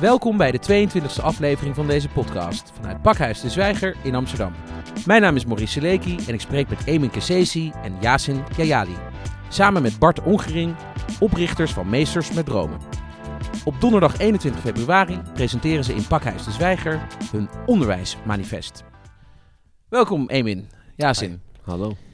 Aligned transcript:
Welkom 0.00 0.36
bij 0.36 0.50
de 0.50 0.88
22e 0.88 1.22
aflevering 1.22 1.74
van 1.74 1.86
deze 1.86 2.08
podcast 2.08 2.72
vanuit 2.74 3.02
Pakhuis 3.02 3.40
de 3.40 3.50
Zwijger 3.50 3.96
in 4.02 4.14
Amsterdam. 4.14 4.52
Mijn 5.06 5.22
naam 5.22 5.36
is 5.36 5.44
Maurice 5.44 5.72
Seleki 5.72 6.18
en 6.26 6.34
ik 6.34 6.40
spreek 6.40 6.68
met 6.68 6.86
Emin 6.86 7.10
Kesesi 7.10 7.72
en 7.82 7.96
Yasin 8.00 8.44
Jayali. 8.56 8.96
Samen 9.48 9.82
met 9.82 9.98
Bart 9.98 10.22
Ongering, 10.22 10.76
oprichters 11.20 11.72
van 11.72 11.88
Meesters 11.88 12.32
met 12.32 12.46
Dromen. 12.46 12.78
Op 13.64 13.80
donderdag 13.80 14.18
21 14.18 14.60
februari 14.60 15.20
presenteren 15.34 15.84
ze 15.84 15.94
in 15.94 16.06
Pakhuis 16.06 16.44
de 16.44 16.50
Zwijger 16.50 17.06
hun 17.30 17.48
onderwijsmanifest. 17.66 18.84
Welkom 19.88 20.28
Emin, 20.28 20.68
Yasin. 20.96 21.42
Hallo. 21.62 22.09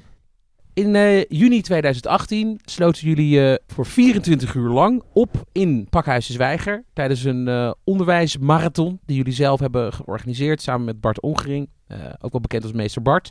In 0.77 0.97
eh, 0.97 1.25
juni 1.29 1.61
2018 1.61 2.61
sloten 2.65 3.09
jullie 3.09 3.39
uh, 3.39 3.55
voor 3.67 3.87
24 3.87 4.55
uur 4.55 4.69
lang 4.69 5.03
op 5.13 5.45
in 5.53 5.87
Pakhuis 5.91 6.27
de 6.27 6.33
Zwijger 6.33 6.85
tijdens 6.93 7.25
een 7.25 7.47
uh, 7.47 7.73
onderwijsmarathon 7.85 9.01
die 9.07 9.17
jullie 9.17 9.33
zelf 9.33 9.61
hebben 9.61 9.93
georganiseerd 9.93 10.63
samen 10.63 10.85
met 10.85 11.01
Bart 11.01 11.21
Ongering, 11.21 11.69
ook 12.21 12.33
wel 12.33 12.41
bekend 12.41 12.63
als 12.63 12.73
meester 12.73 13.03
Bart, 13.03 13.31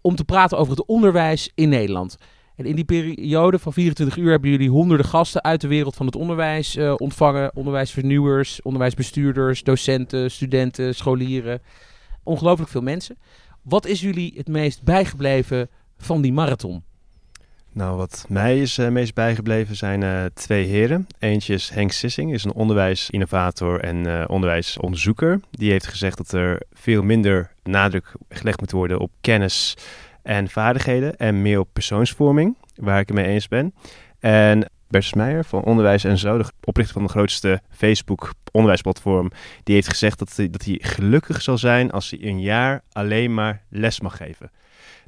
om 0.00 0.16
te 0.16 0.24
praten 0.24 0.58
over 0.58 0.76
het 0.76 0.86
onderwijs 0.86 1.50
in 1.54 1.68
Nederland. 1.68 2.16
En 2.56 2.64
in 2.64 2.74
die 2.74 2.84
periode 2.84 3.58
van 3.58 3.72
24 3.72 4.16
uur 4.16 4.30
hebben 4.30 4.50
jullie 4.50 4.70
honderden 4.70 5.06
gasten 5.06 5.44
uit 5.44 5.60
de 5.60 5.68
wereld 5.68 5.96
van 5.96 6.06
het 6.06 6.16
onderwijs 6.16 6.78
ontvangen. 6.96 7.56
Onderwijsvernieuwers, 7.56 8.62
onderwijsbestuurders, 8.62 9.62
docenten, 9.62 10.30
studenten, 10.30 10.94
scholieren. 10.94 11.62
Ongelooflijk 12.22 12.70
veel 12.70 12.82
mensen. 12.82 13.18
Wat 13.62 13.86
is 13.86 14.00
jullie 14.00 14.32
het 14.36 14.48
meest 14.48 14.82
bijgebleven 14.82 15.68
van 15.98 16.20
die 16.20 16.32
marathon? 16.32 16.82
Nou, 17.72 17.96
wat 17.96 18.24
mij 18.28 18.60
is 18.60 18.78
uh, 18.78 18.88
meest 18.88 19.14
bijgebleven 19.14 19.76
zijn 19.76 20.02
uh, 20.02 20.24
twee 20.34 20.66
heren. 20.66 21.06
Eentje 21.18 21.54
is 21.54 21.68
Henk 21.68 21.92
Sissing, 21.92 22.32
is 22.32 22.44
een 22.44 22.52
onderwijsinnovator 22.52 23.80
en 23.80 24.06
uh, 24.06 24.24
onderwijsonderzoeker. 24.26 25.40
Die 25.50 25.70
heeft 25.70 25.86
gezegd 25.86 26.16
dat 26.16 26.32
er 26.32 26.62
veel 26.72 27.02
minder 27.02 27.50
nadruk 27.62 28.12
gelegd 28.28 28.60
moet 28.60 28.70
worden 28.70 28.98
op 28.98 29.10
kennis 29.20 29.76
en 30.22 30.48
vaardigheden 30.48 31.16
en 31.16 31.42
meer 31.42 31.58
op 31.58 31.68
persoonsvorming, 31.72 32.56
waar 32.74 33.00
ik 33.00 33.08
het 33.08 33.16
mee 33.16 33.26
eens 33.26 33.48
ben. 33.48 33.74
En 34.18 34.70
Bertus 34.88 35.14
Meijer 35.14 35.44
van 35.44 35.62
Onderwijs 35.62 36.04
en 36.04 36.18
Zo, 36.18 36.38
de 36.38 36.44
oprichter 36.64 36.94
van 36.94 37.04
de 37.04 37.08
grootste 37.08 37.60
Facebook 37.70 38.32
onderwijsplatform, 38.52 39.30
die 39.62 39.74
heeft 39.74 39.88
gezegd 39.88 40.18
dat 40.18 40.36
hij, 40.36 40.50
dat 40.50 40.64
hij 40.64 40.78
gelukkig 40.82 41.42
zal 41.42 41.58
zijn 41.58 41.90
als 41.90 42.10
hij 42.10 42.22
een 42.22 42.40
jaar 42.40 42.82
alleen 42.92 43.34
maar 43.34 43.62
les 43.68 44.00
mag 44.00 44.16
geven. 44.16 44.50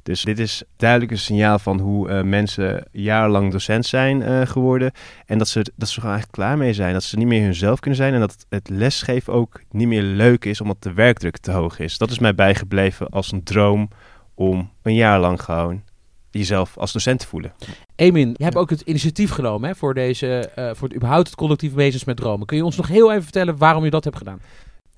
Dus 0.03 0.21
dit 0.21 0.39
is 0.39 0.63
duidelijk 0.77 1.11
een 1.11 1.17
signaal 1.17 1.59
van 1.59 1.79
hoe 1.79 2.09
uh, 2.09 2.21
mensen 2.21 2.87
jarenlang 2.91 3.51
docent 3.51 3.85
zijn 3.85 4.21
uh, 4.21 4.41
geworden. 4.41 4.91
En 5.25 5.37
dat 5.37 5.47
ze, 5.47 5.65
dat 5.75 5.89
ze 5.89 5.99
er 5.99 6.07
eigenlijk 6.07 6.35
klaar 6.35 6.57
mee 6.57 6.73
zijn. 6.73 6.93
Dat 6.93 7.03
ze 7.03 7.17
niet 7.17 7.27
meer 7.27 7.43
hunzelf 7.43 7.79
kunnen 7.79 7.99
zijn. 7.99 8.13
En 8.13 8.19
dat 8.19 8.45
het 8.49 8.69
lesgeven 8.69 9.33
ook 9.33 9.61
niet 9.71 9.87
meer 9.87 10.01
leuk 10.01 10.45
is 10.45 10.61
omdat 10.61 10.83
de 10.83 10.93
werkdruk 10.93 11.37
te 11.37 11.51
hoog 11.51 11.79
is. 11.79 11.97
Dat 11.97 12.11
is 12.11 12.19
mij 12.19 12.35
bijgebleven 12.35 13.09
als 13.09 13.31
een 13.31 13.43
droom 13.43 13.89
om 14.33 14.71
een 14.81 14.95
jaar 14.95 15.19
lang 15.19 15.41
gewoon 15.41 15.83
jezelf 16.31 16.77
als 16.77 16.91
docent 16.91 17.19
te 17.19 17.27
voelen. 17.27 17.53
Emin, 17.95 18.33
je 18.37 18.43
hebt 18.43 18.55
ook 18.55 18.69
het 18.69 18.81
initiatief 18.81 19.31
genomen 19.31 19.69
hè, 19.69 19.75
voor, 19.75 19.93
deze, 19.93 20.49
uh, 20.55 20.69
voor 20.73 20.87
het 20.87 20.95
überhaupt 20.95 21.27
het 21.27 21.35
collectief 21.35 21.73
Wezens 21.73 22.03
met 22.03 22.17
Dromen. 22.17 22.45
Kun 22.45 22.57
je 22.57 22.65
ons 22.65 22.77
nog 22.77 22.87
heel 22.87 23.11
even 23.11 23.23
vertellen 23.23 23.57
waarom 23.57 23.83
je 23.83 23.89
dat 23.89 24.03
hebt 24.03 24.17
gedaan? 24.17 24.41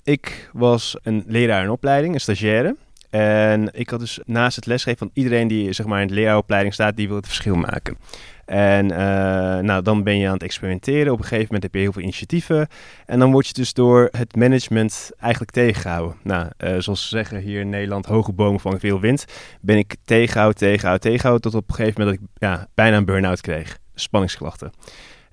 Ik 0.02 0.50
was 0.52 0.96
een 1.02 1.24
leraar 1.26 1.62
in 1.62 1.70
opleiding, 1.70 2.14
een 2.14 2.20
stagiaire. 2.20 2.76
En 3.12 3.68
ik 3.72 3.90
had 3.90 4.00
dus 4.00 4.18
naast 4.24 4.56
het 4.56 4.66
lesgeven 4.66 4.98
van 4.98 5.10
iedereen 5.12 5.48
die 5.48 5.72
zeg 5.72 5.86
maar, 5.86 6.00
in 6.00 6.06
de 6.06 6.14
leraaropleiding 6.14 6.74
staat, 6.74 6.96
die 6.96 7.06
wil 7.06 7.16
het 7.16 7.26
verschil 7.26 7.54
maken. 7.54 7.96
En 8.44 8.84
uh, 8.84 8.98
nou, 9.58 9.82
dan 9.82 10.02
ben 10.02 10.18
je 10.18 10.26
aan 10.26 10.32
het 10.32 10.42
experimenteren. 10.42 11.12
Op 11.12 11.18
een 11.18 11.24
gegeven 11.24 11.44
moment 11.44 11.62
heb 11.62 11.74
je 11.74 11.80
heel 11.80 11.92
veel 11.92 12.02
initiatieven. 12.02 12.68
En 13.06 13.18
dan 13.18 13.32
word 13.32 13.46
je 13.46 13.52
dus 13.52 13.72
door 13.72 14.08
het 14.10 14.36
management 14.36 15.10
eigenlijk 15.20 15.52
tegengehouden. 15.52 16.16
Nou, 16.22 16.48
uh, 16.58 16.74
zoals 16.78 17.02
ze 17.02 17.08
zeggen 17.08 17.38
hier 17.38 17.60
in 17.60 17.68
Nederland, 17.68 18.06
hoge 18.06 18.32
bomen 18.32 18.60
vangen 18.60 18.80
veel 18.80 19.00
wind. 19.00 19.24
Ben 19.60 19.76
ik 19.76 19.96
tegengehouden, 20.04 20.58
tegengehouden, 20.58 21.02
tegengehouden. 21.02 21.50
Tot 21.50 21.60
op 21.60 21.68
een 21.68 21.74
gegeven 21.74 22.00
moment 22.00 22.20
dat 22.20 22.28
ik 22.28 22.48
ja, 22.48 22.68
bijna 22.74 22.96
een 22.96 23.04
burn-out 23.04 23.40
kreeg. 23.40 23.78
Spanningsklachten. 23.94 24.72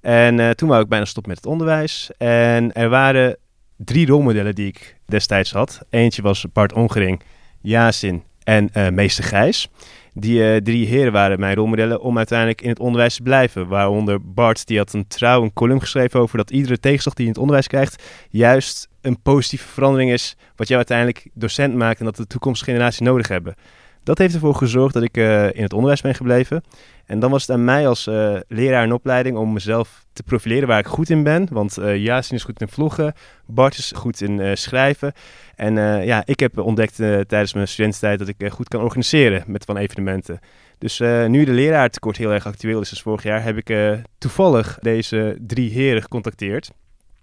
En 0.01 0.40
uh, 0.40 0.50
toen 0.50 0.69
wou 0.69 0.81
ik 0.81 0.90
bijna 0.90 1.06
stoppen 1.06 1.31
met 1.31 1.44
het 1.44 1.51
onderwijs. 1.51 2.11
En 2.17 2.73
er 2.73 2.90
waren 2.90 3.38
drie 3.78 4.07
rolmodellen 4.07 4.56
die 4.56 4.67
ik 4.67 4.97
destijds 5.06 5.51
had. 5.51 5.81
Eentje 5.90 6.22
was 6.22 6.46
Bart 6.53 6.73
Ongering 6.73 7.22
Yasin 7.62 8.24
en 8.44 8.70
uh, 8.74 8.90
meester 8.90 9.24
Gijs. 9.24 9.70
Die 10.14 10.40
uh, 10.40 10.56
drie 10.56 10.88
heren 10.88 11.12
waren 11.12 11.40
mijn 11.40 11.56
rolmodellen 11.56 12.02
om 12.02 12.18
uiteindelijk 12.18 12.62
in 12.62 12.70
het 12.70 12.80
onderwijs 12.80 13.16
te 13.16 13.22
blijven. 13.22 13.68
Waaronder 13.68 14.31
Bart, 14.31 14.68
die 14.68 14.78
had 14.78 14.94
een 14.94 15.08
trouw 15.08 15.44
een 15.44 15.53
column 15.53 15.80
geschreven 15.80 16.20
over 16.20 16.38
dat 16.38 16.52
iedere 16.52 16.80
tegenslag 16.80 17.14
die 17.14 17.25
je 17.25 17.30
in 17.30 17.36
het 17.36 17.42
onderwijs 17.42 17.68
krijgt, 17.68 18.03
juist 18.30 18.88
een 19.02 19.22
positieve 19.22 19.68
verandering 19.68 20.12
is. 20.12 20.36
Wat 20.56 20.68
jou 20.68 20.80
uiteindelijk 20.80 21.30
docent 21.34 21.75
maakt 21.75 22.00
en 22.00 22.06
dat 22.06 22.16
de 22.16 22.28
toekomstige 22.28 22.72
generatie 22.72 23.03
nodig 23.03 23.28
hebben. 23.28 23.56
Dat 24.03 24.18
heeft 24.18 24.34
ervoor 24.34 24.56
gezorgd 24.56 24.94
dat 24.94 25.03
ik 25.03 25.18
uh, 25.18 25.44
in 25.53 25.64
het 25.64 25.74
onderwijs 25.74 26.02
ben 26.02 26.16
gebleven. 26.16 26.64
En 27.09 27.20
dan 27.20 27.31
was 27.31 27.42
het 27.42 27.52
aan 27.52 27.64
mij 27.64 27.88
als 27.88 28.08
uh, 28.08 28.40
leraar 28.47 28.84
in 28.84 28.94
opleiding 28.94 29.38
om 29.38 29.53
mezelf 29.53 30.06
te 30.14 30.24
profileren 30.24 30.68
waar 30.68 30.80
ik 30.80 30.86
goed 30.86 31.09
in 31.09 31.24
ben. 31.24 31.47
Want 31.52 31.80
uh, 31.80 32.18
is 32.18 32.44
goed 32.44 32.62
in 32.62 32.68
vloggen, 32.68 33.14
Bart 33.46 33.78
is 33.78 33.92
goed 33.96 34.22
in 34.22 34.40
uh, 34.40 34.56
schrijven. 34.56 35.14
En 35.56 35.75
ja, 36.06 36.22
ik 36.25 36.40
heb 36.40 36.58
ontdekt 36.58 36.96
tijdens 36.96 37.53
mijn 37.53 37.68
studententijd 37.68 38.20
dat 38.20 38.28
ik 38.28 38.52
goed 38.52 38.68
kan 38.68 38.81
organiseren 38.81 39.44
met 39.47 39.66
van 39.66 39.78
evenementen. 39.78 40.40
Dus 40.78 41.00
nu 41.28 41.46
de 41.46 41.52
leraartekort 41.52 42.18
heel 42.18 42.34
erg 42.34 42.46
actueel 42.46 42.81
is 42.81 42.90
als 42.90 43.02
vorig 43.02 43.24
jaar, 43.24 43.44
heb 43.44 43.58
ik 43.58 44.00
toevallig 44.18 44.78
deze 44.81 45.38
drie 45.41 45.72
heren 45.72 46.02
gecontacteerd 46.02 46.72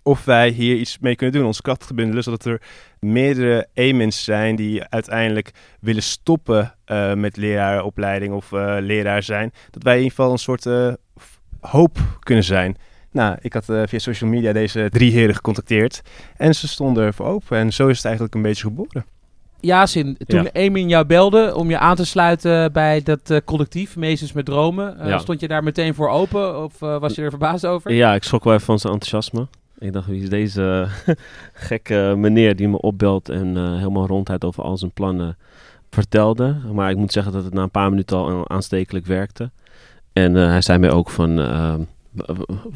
of 0.06 0.24
wij 0.24 0.48
hier 0.48 0.76
iets 0.76 0.98
mee 0.98 1.16
kunnen 1.16 1.36
doen, 1.36 1.46
onze 1.46 1.62
krachten 1.62 1.96
bundelen, 1.96 2.22
zodat 2.22 2.44
er 2.44 2.62
meerdere 3.00 3.68
emens 3.74 4.24
zijn 4.24 4.56
die 4.56 4.84
uiteindelijk 4.84 5.50
willen 5.80 6.02
stoppen 6.02 6.74
uh, 6.86 7.14
met 7.14 7.36
leraaropleiding 7.36 8.32
of 8.32 8.52
uh, 8.52 8.76
leraar 8.80 9.22
zijn. 9.22 9.52
Dat 9.70 9.82
wij 9.82 9.92
in 9.96 10.02
ieder 10.02 10.16
geval 10.16 10.32
een 10.32 10.38
soort 10.38 10.64
uh, 10.64 10.92
hoop 11.60 11.98
kunnen 12.20 12.44
zijn. 12.44 12.76
Nou, 13.10 13.36
ik 13.40 13.52
had 13.52 13.64
via 13.64 13.98
social 13.98 14.30
media 14.30 14.52
deze 14.52 14.88
drie 14.90 15.12
heren 15.12 15.34
gecontacteerd 15.34 16.02
en 16.36 16.54
ze 16.54 16.68
stonden 16.68 17.04
er 17.04 17.14
voor 17.14 17.26
open 17.26 17.58
en 17.58 17.72
zo 17.72 17.88
is 17.88 17.96
het 17.96 18.04
eigenlijk 18.04 18.34
een 18.34 18.42
beetje 18.42 18.62
geboren. 18.62 19.04
Yasin, 19.60 20.16
toen 20.26 20.42
ja. 20.42 20.50
Emin 20.52 20.88
jou 20.88 21.06
belde 21.06 21.54
om 21.54 21.70
je 21.70 21.78
aan 21.78 21.96
te 21.96 22.06
sluiten 22.06 22.72
bij 22.72 23.02
dat 23.02 23.40
collectief, 23.44 23.96
Meesters 23.96 24.32
met 24.32 24.44
Dromen, 24.44 24.96
ja. 25.04 25.18
stond 25.18 25.40
je 25.40 25.48
daar 25.48 25.62
meteen 25.62 25.94
voor 25.94 26.08
open 26.08 26.62
of 26.62 26.78
was 26.78 27.14
je 27.14 27.22
er 27.22 27.30
verbaasd 27.30 27.66
over? 27.66 27.92
Ja, 27.92 28.14
ik 28.14 28.22
schrok 28.22 28.44
wel 28.44 28.52
even 28.52 28.66
van 28.66 28.78
zijn 28.78 28.92
enthousiasme. 28.92 29.46
Ik 29.78 29.92
dacht, 29.92 30.06
wie 30.06 30.22
is 30.22 30.28
deze 30.28 30.88
gekke 31.68 32.14
meneer 32.16 32.56
die 32.56 32.68
me 32.68 32.80
opbelt 32.80 33.28
en 33.28 33.56
uh, 33.56 33.76
helemaal 33.76 34.06
rondheid 34.06 34.44
over 34.44 34.62
al 34.62 34.76
zijn 34.78 34.90
plannen 34.90 35.36
vertelde. 35.90 36.56
Maar 36.72 36.90
ik 36.90 36.96
moet 36.96 37.12
zeggen 37.12 37.32
dat 37.32 37.44
het 37.44 37.54
na 37.54 37.62
een 37.62 37.70
paar 37.70 37.90
minuten 37.90 38.16
al 38.16 38.48
aanstekelijk 38.48 39.06
werkte. 39.06 39.50
En 40.12 40.34
uh, 40.34 40.46
hij 40.46 40.60
zei 40.60 40.78
mij 40.78 40.90
ook 40.90 41.10
van, 41.10 41.36
we, 41.36 42.24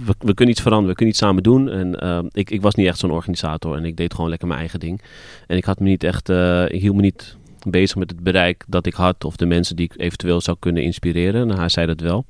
we, 0.05 0.15
we, 0.19 0.35
kunnen 0.35 0.55
iets 0.55 0.63
veranderen, 0.63 0.91
we 0.91 0.95
kunnen 0.95 1.15
iets 1.15 1.19
samen 1.19 1.43
doen. 1.43 1.69
En 1.69 2.29
ik, 2.33 2.51
ik 2.51 2.63
was 2.63 2.75
niet 2.75 2.87
echt 2.87 2.99
zo'n 2.99 3.11
organisator 3.11 3.77
en 3.77 3.85
ik 3.85 3.97
deed 3.97 4.15
gewoon 4.15 4.31
lekker 4.31 4.49
mijn 4.49 4.61
eigen 4.61 4.81
ding. 4.81 5.03
En 5.47 5.57
ik 5.57 5.65
had 5.65 5.81
me 5.81 5.89
niet 5.89 6.05
echt, 6.05 6.29
ik 6.69 6.81
hield 6.81 6.97
me 6.97 7.03
niet 7.03 7.37
bezig 7.69 7.97
met 7.97 8.11
het 8.11 8.23
bereik 8.23 8.65
dat 8.67 8.87
ik 8.87 8.95
had 8.95 9.25
of 9.25 9.37
de 9.37 9.47
mensen 9.47 9.77
die 9.77 9.85
ik 9.85 10.01
eventueel 10.01 10.41
zou 10.41 10.57
kunnen 10.61 10.83
inspireren. 10.83 11.47
Nou, 11.47 11.59
hij 11.59 11.69
zei 11.69 11.87
dat 11.87 12.01
wel. 12.01 12.25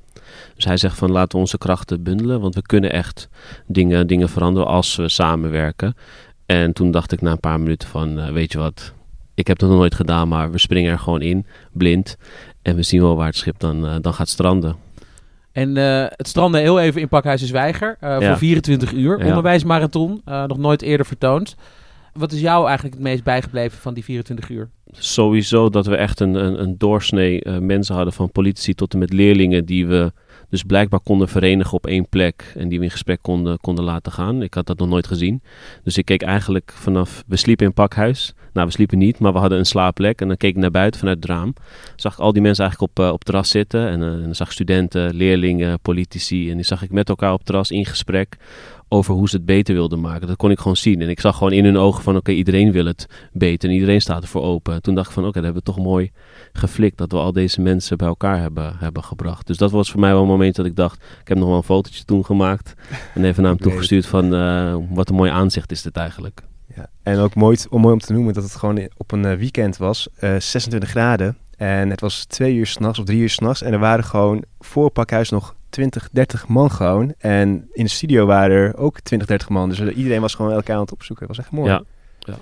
Dus 0.55 0.65
hij 0.65 0.77
zegt 0.77 0.97
van 0.97 1.11
laten 1.11 1.31
we 1.31 1.37
onze 1.37 1.57
krachten 1.57 2.03
bundelen, 2.03 2.41
want 2.41 2.55
we 2.55 2.61
kunnen 2.61 2.91
echt 2.91 3.29
dingen, 3.67 4.07
dingen 4.07 4.29
veranderen 4.29 4.67
als 4.67 4.95
we 4.95 5.09
samenwerken. 5.09 5.95
En 6.45 6.73
toen 6.73 6.91
dacht 6.91 7.11
ik 7.11 7.21
na 7.21 7.31
een 7.31 7.39
paar 7.39 7.59
minuten 7.59 7.87
van, 7.87 8.19
uh, 8.19 8.29
weet 8.29 8.51
je 8.51 8.57
wat, 8.57 8.93
ik 9.33 9.47
heb 9.47 9.59
het 9.59 9.69
nog 9.69 9.77
nooit 9.77 9.95
gedaan, 9.95 10.27
maar 10.27 10.51
we 10.51 10.59
springen 10.59 10.91
er 10.91 10.99
gewoon 10.99 11.21
in, 11.21 11.45
blind. 11.71 12.17
En 12.61 12.75
we 12.75 12.83
zien 12.83 13.01
wel 13.01 13.15
waar 13.15 13.27
het 13.27 13.35
schip 13.35 13.59
dan, 13.59 13.85
uh, 13.85 13.95
dan 14.01 14.13
gaat 14.13 14.29
stranden. 14.29 14.75
En 15.51 15.75
uh, 15.75 16.05
het 16.09 16.27
strandde 16.27 16.59
heel 16.59 16.79
even 16.79 17.01
in 17.01 17.07
Pakhuis 17.07 17.41
Zwijger 17.41 17.97
uh, 18.03 18.19
ja. 18.19 18.27
voor 18.27 18.37
24 18.37 18.93
uur. 18.93 19.17
Onderwijsmarathon, 19.17 20.21
uh, 20.27 20.43
nog 20.43 20.57
nooit 20.57 20.81
eerder 20.81 21.05
vertoond. 21.05 21.55
Wat 22.13 22.31
is 22.31 22.39
jou 22.39 22.65
eigenlijk 22.65 22.95
het 22.95 23.03
meest 23.03 23.23
bijgebleven 23.23 23.77
van 23.77 23.93
die 23.93 24.03
24 24.03 24.49
uur? 24.49 24.69
Sowieso 24.91 25.69
dat 25.69 25.85
we 25.85 25.95
echt 25.95 26.19
een, 26.19 26.35
een, 26.35 26.61
een 26.61 26.77
doorsnee 26.77 27.49
mensen 27.49 27.95
hadden 27.95 28.13
van 28.13 28.31
politici 28.31 28.73
tot 28.73 28.93
en 28.93 28.99
met 28.99 29.13
leerlingen 29.13 29.65
die 29.65 29.87
we 29.87 30.11
dus 30.51 30.63
blijkbaar 30.63 30.99
konden 30.99 31.27
verenigen 31.27 31.73
op 31.73 31.87
één 31.87 32.09
plek 32.09 32.53
en 32.57 32.69
die 32.69 32.77
we 32.77 32.83
in 32.83 32.91
gesprek 32.91 33.21
konden, 33.21 33.59
konden 33.59 33.83
laten 33.83 34.11
gaan. 34.11 34.41
Ik 34.41 34.53
had 34.53 34.65
dat 34.65 34.77
nog 34.77 34.89
nooit 34.89 35.07
gezien. 35.07 35.41
Dus 35.83 35.97
ik 35.97 36.05
keek 36.05 36.21
eigenlijk 36.21 36.71
vanaf, 36.75 37.23
we 37.27 37.37
sliepen 37.37 37.65
in 37.65 37.73
pakhuis. 37.73 38.33
Nou, 38.53 38.67
we 38.67 38.73
sliepen 38.73 38.97
niet, 38.97 39.19
maar 39.19 39.33
we 39.33 39.39
hadden 39.39 39.57
een 39.57 39.65
slaapplek. 39.65 40.21
En 40.21 40.27
dan 40.27 40.37
keek 40.37 40.55
ik 40.55 40.61
naar 40.61 40.71
buiten 40.71 40.99
vanuit 40.99 41.17
het 41.17 41.25
raam. 41.25 41.53
Zag 41.95 42.13
ik 42.13 42.19
al 42.19 42.33
die 42.33 42.41
mensen 42.41 42.63
eigenlijk 42.63 42.91
op, 42.91 43.05
uh, 43.05 43.11
op 43.11 43.23
terras 43.23 43.49
zitten. 43.49 43.87
En, 43.87 44.01
uh, 44.01 44.13
en 44.13 44.23
dan 44.23 44.35
zag 44.35 44.51
studenten, 44.51 45.15
leerlingen, 45.15 45.79
politici. 45.79 46.49
En 46.49 46.55
die 46.55 46.65
zag 46.65 46.83
ik 46.83 46.91
met 46.91 47.09
elkaar 47.09 47.33
op 47.33 47.43
terras 47.43 47.71
in 47.71 47.85
gesprek 47.85 48.37
over 48.93 49.13
hoe 49.13 49.29
ze 49.29 49.35
het 49.35 49.45
beter 49.45 49.73
wilden 49.73 50.01
maken. 50.01 50.27
Dat 50.27 50.37
kon 50.37 50.51
ik 50.51 50.59
gewoon 50.59 50.77
zien. 50.77 51.01
En 51.01 51.09
ik 51.09 51.19
zag 51.19 51.37
gewoon 51.37 51.53
in 51.53 51.65
hun 51.65 51.77
ogen 51.77 52.03
van 52.03 52.15
oké, 52.15 52.31
iedereen 52.31 52.71
wil 52.71 52.85
het 52.85 53.07
beter 53.33 53.69
en 53.69 53.75
iedereen 53.75 54.01
staat 54.01 54.21
ervoor 54.21 54.41
open. 54.41 54.73
En 54.73 54.81
toen 54.81 54.95
dacht 54.95 55.07
ik 55.07 55.13
van 55.13 55.23
oké, 55.23 55.33
dat 55.33 55.43
hebben 55.43 55.63
we 55.63 55.71
toch 55.71 55.83
mooi 55.83 56.11
geflikt 56.53 56.97
dat 56.97 57.11
we 57.11 57.17
al 57.17 57.31
deze 57.31 57.61
mensen 57.61 57.97
bij 57.97 58.07
elkaar 58.07 58.39
hebben, 58.39 58.75
hebben 58.77 59.03
gebracht. 59.03 59.47
Dus 59.47 59.57
dat 59.57 59.71
was 59.71 59.91
voor 59.91 59.99
mij 59.99 60.11
wel 60.11 60.21
een 60.21 60.27
moment 60.27 60.55
dat 60.55 60.65
ik 60.65 60.75
dacht, 60.75 61.03
ik 61.21 61.27
heb 61.27 61.37
nog 61.37 61.47
wel 61.47 61.57
een 61.57 61.63
fotootje 61.63 62.03
toen 62.03 62.25
gemaakt 62.25 62.73
en 63.13 63.25
even 63.25 63.43
naar 63.43 63.51
hem 63.51 63.61
toegestuurd 63.67 64.05
van 64.05 64.33
uh, 64.33 64.75
wat 64.89 65.09
een 65.09 65.15
mooi 65.15 65.31
aanzicht 65.31 65.71
is 65.71 65.81
dit 65.81 65.95
eigenlijk. 65.95 66.41
Ja. 66.75 66.89
En 67.03 67.17
ook 67.17 67.35
mooi, 67.35 67.57
om, 67.69 67.81
mooi 67.81 67.93
om 67.93 67.99
te 67.99 68.13
noemen 68.13 68.33
dat 68.33 68.43
het 68.43 68.55
gewoon 68.55 68.89
op 68.97 69.11
een 69.11 69.37
weekend 69.37 69.77
was, 69.77 70.07
uh, 70.23 70.35
26 70.39 70.89
graden. 70.89 71.37
En 71.57 71.89
het 71.89 72.01
was 72.01 72.25
twee 72.25 72.55
uur 72.55 72.67
s'nachts 72.67 72.99
of 72.99 73.05
drie 73.05 73.19
uur 73.19 73.29
s'nachts. 73.29 73.61
En 73.61 73.73
er 73.73 73.79
waren 73.79 74.03
gewoon 74.03 74.43
voor 74.59 74.89
Pakhuis 74.89 75.29
nog 75.29 75.55
20, 75.71 76.09
30 76.11 76.47
man 76.47 76.71
gewoon. 76.71 77.13
En 77.17 77.69
in 77.73 77.83
de 77.83 77.89
studio 77.89 78.25
waren 78.25 78.55
er 78.55 78.77
ook 78.77 78.99
20, 78.99 79.27
30 79.27 79.49
man. 79.49 79.69
Dus 79.69 79.79
iedereen 79.79 80.21
was 80.21 80.35
gewoon 80.35 80.51
elkaar 80.51 80.75
aan 80.75 80.81
het 80.81 80.91
opzoeken. 80.91 81.27
Het 81.27 81.35
was 81.35 81.45
echt 81.45 81.55
mooi. 81.55 81.71
Ja. 81.71 81.83
ja. 82.19 82.37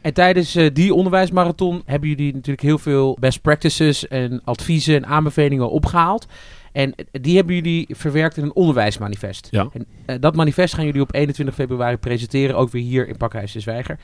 En 0.00 0.14
tijdens 0.14 0.56
uh, 0.56 0.70
die 0.72 0.94
onderwijsmarathon 0.94 1.82
hebben 1.84 2.08
jullie 2.08 2.32
natuurlijk 2.34 2.60
heel 2.60 2.78
veel 2.78 3.16
best 3.20 3.40
practices 3.40 4.08
en 4.08 4.40
adviezen 4.44 4.94
en 4.94 5.06
aanbevelingen 5.06 5.70
opgehaald. 5.70 6.26
En 6.72 6.94
die 7.10 7.36
hebben 7.36 7.54
jullie 7.54 7.86
verwerkt 7.90 8.36
in 8.36 8.42
een 8.42 8.54
onderwijsmanifest. 8.54 9.48
Ja. 9.50 9.68
En 9.72 9.86
uh, 10.06 10.16
dat 10.20 10.36
manifest 10.36 10.74
gaan 10.74 10.84
jullie 10.84 11.00
op 11.00 11.14
21 11.14 11.54
februari 11.54 11.96
presenteren, 11.96 12.56
ook 12.56 12.70
weer 12.70 12.82
hier 12.82 13.08
in 13.08 13.16
Pakhuis 13.16 13.52
de 13.52 13.60
Zwijger. 13.60 13.98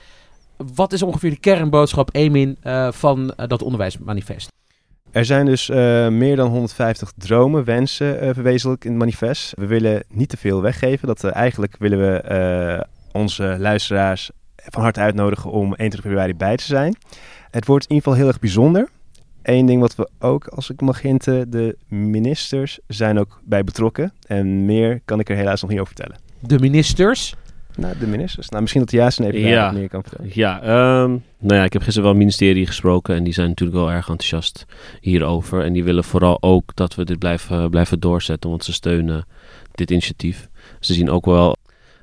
Wat 0.74 0.92
is 0.92 1.02
ongeveer 1.02 1.30
de 1.30 1.38
kernboodschap, 1.38 2.08
Emin, 2.12 2.56
uh, 2.62 2.92
van 2.92 3.34
dat 3.36 3.62
onderwijsmanifest? 3.62 4.52
Er 5.14 5.24
zijn 5.24 5.46
dus 5.46 5.68
uh, 5.68 5.76
meer 6.08 6.36
dan 6.36 6.50
150 6.50 7.12
dromen, 7.16 7.64
wensen 7.64 8.24
uh, 8.24 8.30
verwezenlijk 8.32 8.84
in 8.84 8.90
het 8.90 8.98
manifest. 8.98 9.52
We 9.56 9.66
willen 9.66 10.04
niet 10.08 10.28
te 10.28 10.36
veel 10.36 10.62
weggeven. 10.62 11.08
Dat, 11.08 11.24
uh, 11.24 11.34
eigenlijk 11.34 11.76
willen 11.78 11.98
we 11.98 12.86
onze 13.12 13.56
luisteraars 13.58 14.30
van 14.56 14.82
harte 14.82 15.00
uitnodigen 15.00 15.50
om 15.50 15.64
21 15.64 16.00
februari 16.00 16.34
bij 16.34 16.56
te 16.56 16.64
zijn. 16.64 16.96
Het 17.50 17.66
wordt 17.66 17.84
in 17.84 17.94
ieder 17.94 18.04
geval 18.04 18.18
heel 18.18 18.32
erg 18.32 18.40
bijzonder. 18.40 18.88
Eén 19.42 19.66
ding 19.66 19.80
wat 19.80 19.94
we 19.94 20.08
ook, 20.18 20.46
als 20.46 20.70
ik 20.70 20.80
mag 20.80 21.00
hinten, 21.00 21.50
de 21.50 21.76
ministers 21.88 22.78
zijn 22.86 23.18
ook 23.18 23.40
bij 23.44 23.64
betrokken. 23.64 24.12
En 24.26 24.64
meer 24.64 25.00
kan 25.04 25.20
ik 25.20 25.28
er 25.28 25.36
helaas 25.36 25.60
nog 25.60 25.70
niet 25.70 25.80
over 25.80 25.94
vertellen. 25.94 26.20
De 26.40 26.58
ministers? 26.58 27.34
Nou, 27.76 27.98
de 27.98 28.06
ministers. 28.06 28.48
Nou, 28.48 28.60
misschien 28.60 28.82
dat 28.82 28.90
Jason 28.90 29.26
even 29.26 29.40
ja. 29.40 29.70
meer 29.70 29.88
kan 29.88 30.02
vertellen. 30.02 30.30
Ja, 30.34 30.56
um, 31.02 31.22
nou 31.38 31.58
ja, 31.58 31.64
ik 31.64 31.72
heb 31.72 31.82
gisteren 31.82 32.02
wel 32.02 32.18
het 32.18 32.20
ministerie 32.20 32.66
gesproken 32.66 33.14
en 33.14 33.24
die 33.24 33.32
zijn 33.32 33.48
natuurlijk 33.48 33.78
wel 33.78 33.90
erg 33.90 34.08
enthousiast 34.08 34.64
hierover. 35.00 35.64
En 35.64 35.72
die 35.72 35.84
willen 35.84 36.04
vooral 36.04 36.42
ook 36.42 36.74
dat 36.74 36.94
we 36.94 37.04
dit 37.04 37.18
blijven, 37.18 37.70
blijven 37.70 38.00
doorzetten, 38.00 38.50
want 38.50 38.64
ze 38.64 38.72
steunen 38.72 39.26
dit 39.72 39.90
initiatief. 39.90 40.48
Ze 40.80 40.94
zien 40.94 41.10
ook 41.10 41.24
wel 41.24 41.56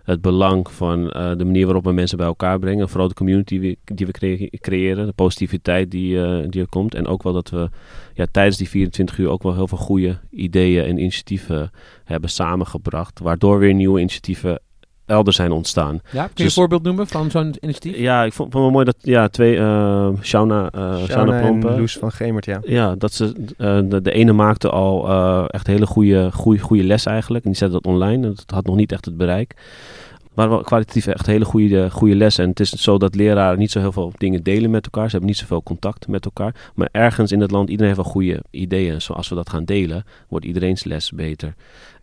het 0.04 0.22
belang 0.22 0.72
van 0.72 1.04
uh, 1.04 1.32
de 1.38 1.46
manier 1.46 1.66
waarop 1.66 1.84
we 1.84 1.92
mensen 1.92 2.18
bij 2.18 2.28
elkaar 2.28 2.60
brengen. 2.60 2.90
Vooral 2.90 3.08
de 3.08 3.14
community 3.14 3.60
die 3.60 3.78
we, 3.86 3.94
die 3.96 4.06
we 4.06 4.12
cre 4.12 4.50
creëren, 4.60 5.06
de 5.06 5.12
positiviteit 5.12 5.92
die, 5.92 6.16
uh, 6.16 6.46
die 6.50 6.62
er 6.62 6.70
komt. 6.70 6.96
En 6.96 7.08
ook 7.08 7.24
wel 7.24 7.34
dat 7.34 7.50
we 7.50 7.70
ja, 8.14 8.26
tijdens 8.32 8.58
die 8.58 8.70
24 8.70 9.18
uur 9.18 9.30
ook 9.30 9.44
wel 9.44 9.54
heel 9.54 9.68
veel 9.68 9.78
goede 9.78 10.18
ideeën 10.30 10.86
en 10.86 10.98
initiatieven 10.98 11.72
hebben 12.04 12.30
samengebracht. 12.30 13.20
Waardoor 13.20 13.60
weer 13.60 13.74
nieuwe 13.74 14.00
initiatieven 14.00 14.60
elders 15.12 15.36
zijn 15.36 15.52
ontstaan. 15.52 16.00
Ja, 16.12 16.22
kun 16.22 16.22
je 16.22 16.30
dus, 16.36 16.46
een 16.46 16.52
voorbeeld 16.52 16.84
noemen 16.84 17.08
van 17.08 17.32
zo'n 17.32 17.56
initiatief? 17.60 17.98
Ja, 17.98 18.24
ik 18.24 18.34
vond, 18.34 18.52
vond 18.52 18.64
het 18.64 18.74
mooi 18.74 18.86
dat 18.86 18.96
ja, 19.02 19.28
twee, 19.28 19.56
uh, 19.56 20.10
Shauna, 20.22 20.70
uh, 20.76 21.04
Shauna 21.04 21.40
Plompen, 21.40 21.70
en 21.70 21.80
Loes 21.80 21.98
van 21.98 22.12
Gemert, 22.12 22.46
ja. 22.46 22.60
Ja, 22.64 22.96
dat 22.96 23.14
ze, 23.14 23.34
uh, 23.58 23.80
de, 23.90 24.02
de, 24.02 24.12
ene 24.12 24.34
maakte 24.34 24.70
al 24.70 25.10
echt 25.50 25.68
hele 25.68 25.86
goede, 25.86 26.32
goede, 26.32 26.60
goede 26.60 26.84
les 26.84 27.06
eigenlijk. 27.06 27.44
En 27.44 27.50
die 27.50 27.60
zette 27.60 27.74
dat 27.74 27.86
online. 27.86 28.28
En 28.28 28.34
dat 28.36 28.52
had 28.54 28.66
nog 28.66 28.76
niet 28.76 28.92
echt 28.92 29.06
het 29.06 29.18
bereik. 29.18 29.56
Maar 30.34 30.50
wel 30.50 30.62
kwalitatief 30.62 31.08
echt 31.08 31.26
hele 31.26 31.46
goede, 31.46 31.90
goede 31.90 32.16
lessen. 32.16 32.44
En 32.44 32.50
het 32.50 32.60
is 32.60 32.70
zo 32.70 32.98
dat 32.98 33.16
leraren 33.16 33.60
niet 33.60 33.72
zo 33.72 33.80
heel 33.80 33.92
veel 33.92 34.12
dingen 34.18 34.44
delen 34.44 34.70
met 34.70 34.84
elkaar. 34.86 35.06
Ze 35.06 35.12
hebben 35.12 35.30
niet 35.30 35.38
zoveel 35.38 35.64
contact 35.64 36.08
met 36.08 36.26
elkaar. 36.26 36.56
Maar 36.76 36.90
ergens 36.92 37.32
in 37.32 37.40
het 37.40 37.52
land, 37.52 37.70
iedereen 37.70 37.94
heeft 37.94 38.04
wel 38.04 38.12
goede 38.12 38.44
ideeën. 38.50 39.02
Zoals 39.02 39.30
we 39.30 39.36
dat 39.36 39.50
gaan 39.50 39.66
delen, 39.66 40.06
wordt 40.28 40.46
iedereen's 40.46 40.84
les 40.84 41.12
beter. 41.12 41.54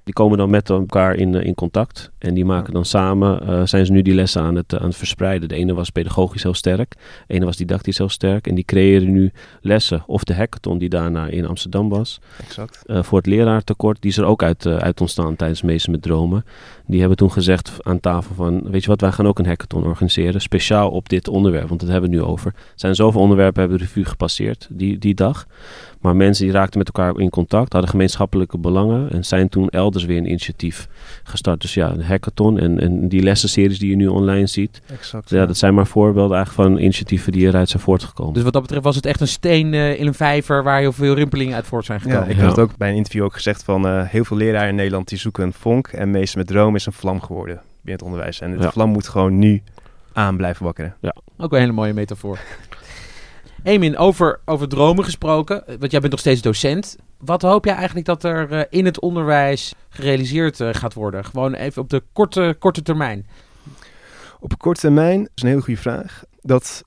Die 0.09 0.17
komen 0.17 0.39
dan 0.39 0.51
met 0.51 0.71
elkaar 0.71 1.15
in, 1.15 1.35
in 1.35 1.55
contact. 1.55 2.11
En 2.19 2.35
die 2.35 2.45
maken 2.45 2.73
dan 2.73 2.85
samen, 2.85 3.43
uh, 3.43 3.67
zijn 3.67 3.87
ze 3.87 3.93
nu 3.93 4.03
die 4.03 4.15
lessen 4.15 4.43
aan 4.43 4.55
het, 4.55 4.79
aan 4.79 4.87
het 4.87 4.97
verspreiden. 4.97 5.49
De 5.49 5.55
ene 5.55 5.75
was 5.75 5.91
pedagogisch 5.91 6.43
heel 6.43 6.55
sterk. 6.55 6.95
De 7.27 7.35
ene 7.35 7.45
was 7.45 7.57
didactisch 7.57 7.99
heel 7.99 8.09
sterk. 8.09 8.47
En 8.47 8.55
die 8.55 8.65
creëren 8.65 9.13
nu 9.13 9.33
lessen. 9.61 10.03
Of 10.07 10.25
de 10.25 10.35
hackathon 10.35 10.79
die 10.79 10.89
daarna 10.89 11.27
in 11.27 11.47
Amsterdam 11.47 11.89
was. 11.89 12.21
Exact. 12.43 12.83
Uh, 12.87 13.03
voor 13.03 13.19
het 13.19 13.27
leraartekort. 13.27 14.03
Die 14.03 14.11
is 14.11 14.17
er 14.17 14.25
ook 14.25 14.43
uit, 14.43 14.65
uh, 14.65 14.77
uit 14.77 15.01
ontstaan 15.01 15.37
tijdens 15.37 15.63
Meesten 15.63 15.91
met 15.91 16.03
Dromen. 16.03 16.45
Die 16.87 17.01
hebben 17.01 17.17
toen 17.17 17.33
gezegd 17.33 17.73
aan 17.81 18.01
tafel 18.01 18.35
van... 18.35 18.71
Weet 18.71 18.83
je 18.83 18.89
wat, 18.89 19.01
wij 19.01 19.13
gaan 19.13 19.27
ook 19.27 19.39
een 19.39 19.47
hackathon 19.47 19.85
organiseren. 19.85 20.41
Speciaal 20.41 20.91
op 20.91 21.09
dit 21.09 21.29
onderwerp. 21.29 21.69
Want 21.69 21.81
dat 21.81 21.89
hebben 21.89 22.11
we 22.11 22.17
nu 22.17 22.23
over. 22.23 22.53
Er 22.55 22.73
zijn 22.75 22.95
zoveel 22.95 23.21
onderwerpen 23.21 23.61
hebben 23.61 23.79
de 23.79 23.85
revue 23.85 24.05
gepasseerd 24.05 24.69
die, 24.71 24.99
die 24.99 25.15
dag. 25.15 25.47
Maar 26.01 26.17
mensen 26.17 26.45
die 26.45 26.55
raakten 26.55 26.79
met 26.79 26.87
elkaar 26.87 27.19
in 27.19 27.31
contact, 27.31 27.73
hadden 27.73 27.91
gemeenschappelijke 27.91 28.59
belangen 28.59 29.11
en 29.11 29.25
zijn 29.25 29.49
toen 29.49 29.69
elders 29.69 30.05
weer 30.05 30.17
een 30.17 30.27
initiatief 30.27 30.89
gestart. 31.23 31.61
Dus 31.61 31.75
ja, 31.75 31.91
een 31.91 32.03
hackathon 32.03 32.59
en, 32.59 32.81
en 32.81 33.09
die 33.09 33.23
lessenseries 33.23 33.79
die 33.79 33.91
je 33.91 33.97
nu 33.97 34.07
online 34.07 34.47
ziet. 34.47 34.81
Exact. 34.87 35.31
Ja, 35.31 35.47
dat 35.47 35.57
zijn 35.57 35.75
maar 35.75 35.87
voorbeelden 35.87 36.37
eigenlijk 36.37 36.69
van 36.69 36.79
initiatieven 36.79 37.33
die 37.33 37.47
eruit 37.47 37.69
zijn 37.69 37.83
voortgekomen. 37.83 38.35
Dus 38.35 38.43
wat 38.43 38.53
dat 38.53 38.63
betreft 38.63 38.85
was 38.85 38.97
het 38.97 39.07
echt 39.07 39.21
een 39.21 39.29
steen 39.29 39.73
uh, 39.73 40.01
in 40.01 40.07
een 40.07 40.15
vijver 40.15 40.63
waar 40.63 40.81
heel 40.81 40.93
veel 40.93 41.15
rimpelingen 41.15 41.55
uit 41.55 41.67
voort 41.67 41.85
zijn 41.85 42.01
gekomen. 42.01 42.25
Ja, 42.25 42.31
ik 42.31 42.37
ja. 42.37 42.43
had 42.43 42.57
het 42.57 42.65
ook 42.65 42.77
bij 42.77 42.91
een 42.91 42.97
interview 42.97 43.25
ook 43.25 43.35
gezegd 43.35 43.65
van 43.65 43.87
uh, 43.87 44.03
heel 44.05 44.25
veel 44.25 44.37
leraren 44.37 44.69
in 44.69 44.75
Nederland 44.75 45.09
die 45.09 45.19
zoeken 45.19 45.45
een 45.45 45.53
vonk 45.53 45.87
en 45.87 46.11
meestal 46.11 46.41
met 46.41 46.51
droom 46.51 46.75
is 46.75 46.87
een 46.87 46.93
vlam 46.93 47.21
geworden 47.21 47.61
binnen 47.83 47.93
het 47.93 48.03
onderwijs. 48.03 48.41
En 48.41 48.57
de 48.57 48.63
ja. 48.63 48.71
vlam 48.71 48.91
moet 48.91 49.09
gewoon 49.09 49.39
nu 49.39 49.63
aan 50.13 50.37
blijven 50.37 50.65
wakkeren. 50.65 50.95
Ja. 51.01 51.15
Ook 51.37 51.53
een 51.53 51.59
hele 51.59 51.73
mooie 51.73 51.93
metafoor. 51.93 52.39
Emin, 53.63 53.97
over, 53.97 54.41
over 54.45 54.69
dromen 54.69 55.05
gesproken, 55.05 55.65
want 55.67 55.91
jij 55.91 56.01
bent 56.01 56.11
nog 56.13 56.21
steeds 56.21 56.43
docent. 56.43 56.97
Wat 57.19 57.43
hoop 57.43 57.65
jij 57.65 57.75
eigenlijk 57.75 58.07
dat 58.07 58.25
er 58.25 58.53
uh, 58.53 58.63
in 58.71 58.85
het 58.85 59.01
onderwijs 59.01 59.75
gerealiseerd 59.89 60.61
uh, 60.61 60.69
gaat 60.73 60.95
worden? 60.95 61.25
Gewoon 61.25 61.55
even 61.55 61.83
op 61.83 61.91
de 61.91 62.03
korte, 62.13 62.57
korte 62.59 62.83
termijn. 62.83 63.27
Op 64.41 64.59
korte 64.59 64.81
termijn 64.81 65.29
is 65.35 65.43
een 65.43 65.49
hele 65.49 65.63
goede 65.63 65.81
vraag. 65.81 66.25
Dat 66.41 66.85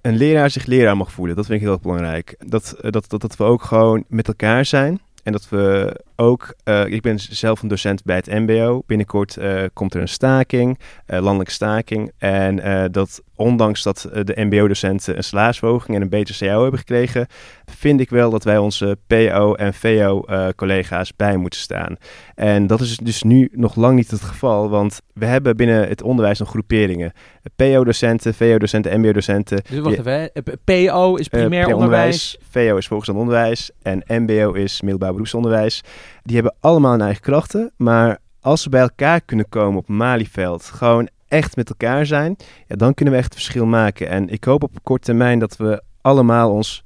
een 0.00 0.16
leraar 0.16 0.50
zich 0.50 0.66
leraar 0.66 0.96
mag 0.96 1.12
voelen. 1.12 1.36
Dat 1.36 1.46
vind 1.46 1.58
ik 1.58 1.64
heel 1.64 1.74
erg 1.74 1.82
belangrijk. 1.82 2.34
Dat, 2.38 2.76
dat, 2.80 3.10
dat, 3.10 3.20
dat 3.20 3.36
we 3.36 3.44
ook 3.44 3.62
gewoon 3.62 4.04
met 4.08 4.28
elkaar 4.28 4.64
zijn. 4.64 5.00
En 5.22 5.32
dat 5.32 5.48
we 5.48 5.96
ook, 6.16 6.54
uh, 6.64 6.86
ik 6.86 7.02
ben 7.02 7.18
zelf 7.18 7.62
een 7.62 7.68
docent 7.68 8.04
bij 8.04 8.16
het 8.16 8.26
MBO. 8.26 8.82
Binnenkort 8.86 9.36
uh, 9.36 9.62
komt 9.72 9.94
er 9.94 10.00
een 10.00 10.08
staking, 10.08 10.78
uh, 11.06 11.18
landelijke 11.20 11.52
staking. 11.52 12.12
En 12.18 12.56
dat 12.92 13.22
ondanks 13.34 13.82
dat 13.82 14.08
de 14.24 14.32
MBO-docenten 14.36 15.16
een 15.16 15.24
salarisverhoging 15.24 15.96
en 15.96 16.02
een 16.02 16.08
betere 16.08 16.38
CAO 16.38 16.62
hebben 16.62 16.78
gekregen, 16.78 17.26
vind 17.64 18.00
ik 18.00 18.10
wel 18.10 18.30
dat 18.30 18.44
wij 18.44 18.58
onze 18.58 18.98
PO 19.06 19.54
en 19.54 19.74
VO-collega's 19.74 21.16
bij 21.16 21.36
moeten 21.36 21.60
staan. 21.60 21.96
En 22.34 22.66
dat 22.66 22.80
is 22.80 22.96
dus 22.96 23.22
nu 23.22 23.48
nog 23.52 23.76
lang 23.76 23.96
niet 23.96 24.10
het 24.10 24.20
geval, 24.20 24.68
want 24.68 25.00
we 25.12 25.26
hebben 25.26 25.56
binnen 25.56 25.88
het 25.88 26.02
onderwijs 26.02 26.38
nog 26.38 26.48
groeperingen. 26.48 27.12
PO-docenten, 27.56 28.34
VO-docenten, 28.34 29.00
MBO-docenten. 29.00 29.62
Dus 29.70 29.78
wacht 29.78 29.98
even, 29.98 30.30
PO 30.64 31.14
is 31.14 31.28
primair 31.28 31.74
onderwijs. 31.74 32.38
VO 32.50 32.76
is 32.76 32.86
volgens 32.86 33.08
onderwijs 33.08 33.70
en 33.82 34.02
MBO 34.06 34.52
is 34.52 34.80
middelbaar 34.80 35.14
beroepsonderwijs. 35.18 35.82
Die 36.22 36.34
hebben 36.34 36.54
allemaal 36.60 36.90
hun 36.90 37.00
eigen 37.00 37.22
krachten, 37.22 37.72
maar 37.76 38.18
als 38.40 38.62
ze 38.62 38.68
bij 38.68 38.80
elkaar 38.80 39.20
kunnen 39.20 39.48
komen 39.48 39.78
op 39.78 39.88
Malieveld, 39.88 40.64
gewoon 40.64 41.08
echt 41.28 41.56
met 41.56 41.68
elkaar 41.68 42.06
zijn, 42.06 42.36
ja, 42.66 42.76
dan 42.76 42.94
kunnen 42.94 43.14
we 43.14 43.20
echt 43.20 43.34
verschil 43.34 43.66
maken. 43.66 44.08
En 44.08 44.28
ik 44.28 44.44
hoop 44.44 44.62
op 44.62 44.78
korte 44.82 45.04
termijn 45.04 45.38
dat 45.38 45.56
we 45.56 45.82
allemaal 46.00 46.52
ons 46.52 46.84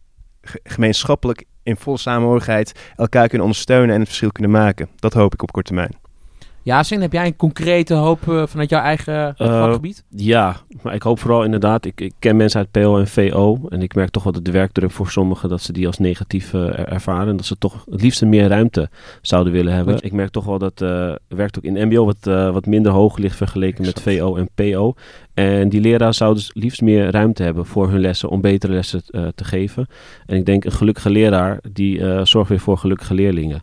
gemeenschappelijk 0.62 1.44
in 1.62 1.76
volle 1.76 1.98
samenhorigheid 1.98 2.72
elkaar 2.96 3.28
kunnen 3.28 3.46
ondersteunen 3.46 3.90
en 3.90 3.98
het 3.98 4.08
verschil 4.08 4.32
kunnen 4.32 4.52
maken. 4.52 4.88
Dat 4.96 5.12
hoop 5.12 5.34
ik 5.34 5.42
op 5.42 5.52
korte 5.52 5.74
termijn. 5.74 6.01
Jasin, 6.64 7.00
heb 7.00 7.12
jij 7.12 7.26
een 7.26 7.36
concrete 7.36 7.94
hoop 7.94 8.26
uh, 8.28 8.46
vanuit 8.46 8.70
jouw 8.70 8.80
eigen 8.80 9.34
uh, 9.38 9.48
vakgebied? 9.48 10.04
Ja, 10.08 10.56
maar 10.82 10.94
ik 10.94 11.02
hoop 11.02 11.18
vooral 11.18 11.44
inderdaad, 11.44 11.84
ik, 11.84 12.00
ik, 12.00 12.12
ken 12.18 12.36
mensen 12.36 12.60
uit 12.60 12.70
PO 12.70 12.98
en 12.98 13.08
VO 13.08 13.58
en 13.68 13.82
ik 13.82 13.94
merk 13.94 14.10
toch 14.10 14.22
wel 14.22 14.32
dat 14.32 14.44
de 14.44 14.50
werkdruk 14.50 14.90
voor 14.90 15.10
sommigen, 15.10 15.48
dat 15.48 15.62
ze 15.62 15.72
die 15.72 15.86
als 15.86 15.98
negatief 15.98 16.52
uh, 16.52 16.92
ervaren 16.92 17.28
en 17.28 17.36
dat 17.36 17.46
ze 17.46 17.58
toch 17.58 17.84
het 17.90 18.02
liefst 18.02 18.24
meer 18.24 18.48
ruimte 18.48 18.90
zouden 19.22 19.52
willen 19.52 19.74
hebben. 19.74 19.98
Ik 20.00 20.12
merk 20.12 20.30
toch 20.30 20.44
wel 20.44 20.58
dat 20.58 20.78
de 20.78 21.20
werkdruk 21.28 21.64
in 21.64 21.88
MBO 21.88 22.04
wat, 22.04 22.52
wat 22.52 22.66
minder 22.66 22.92
hoog 22.92 23.16
ligt 23.18 23.36
vergeleken 23.36 23.84
met 23.84 24.00
VO 24.00 24.36
en 24.36 24.48
PO. 24.54 24.94
En 25.34 25.68
die 25.68 25.80
leraar 25.80 26.14
zouden 26.14 26.42
dus 26.42 26.62
liefst 26.62 26.80
meer 26.80 27.10
ruimte 27.10 27.42
hebben 27.42 27.66
voor 27.66 27.90
hun 27.90 28.00
lessen, 28.00 28.28
om 28.28 28.40
betere 28.40 28.72
lessen 28.72 29.02
te 29.34 29.44
geven. 29.44 29.86
En 30.26 30.36
ik 30.36 30.46
denk 30.46 30.64
een 30.64 30.72
gelukkige 30.72 31.10
leraar, 31.10 31.60
die 31.72 32.24
zorgt 32.26 32.48
weer 32.48 32.60
voor 32.60 32.78
gelukkige 32.78 33.14
leerlingen. 33.14 33.62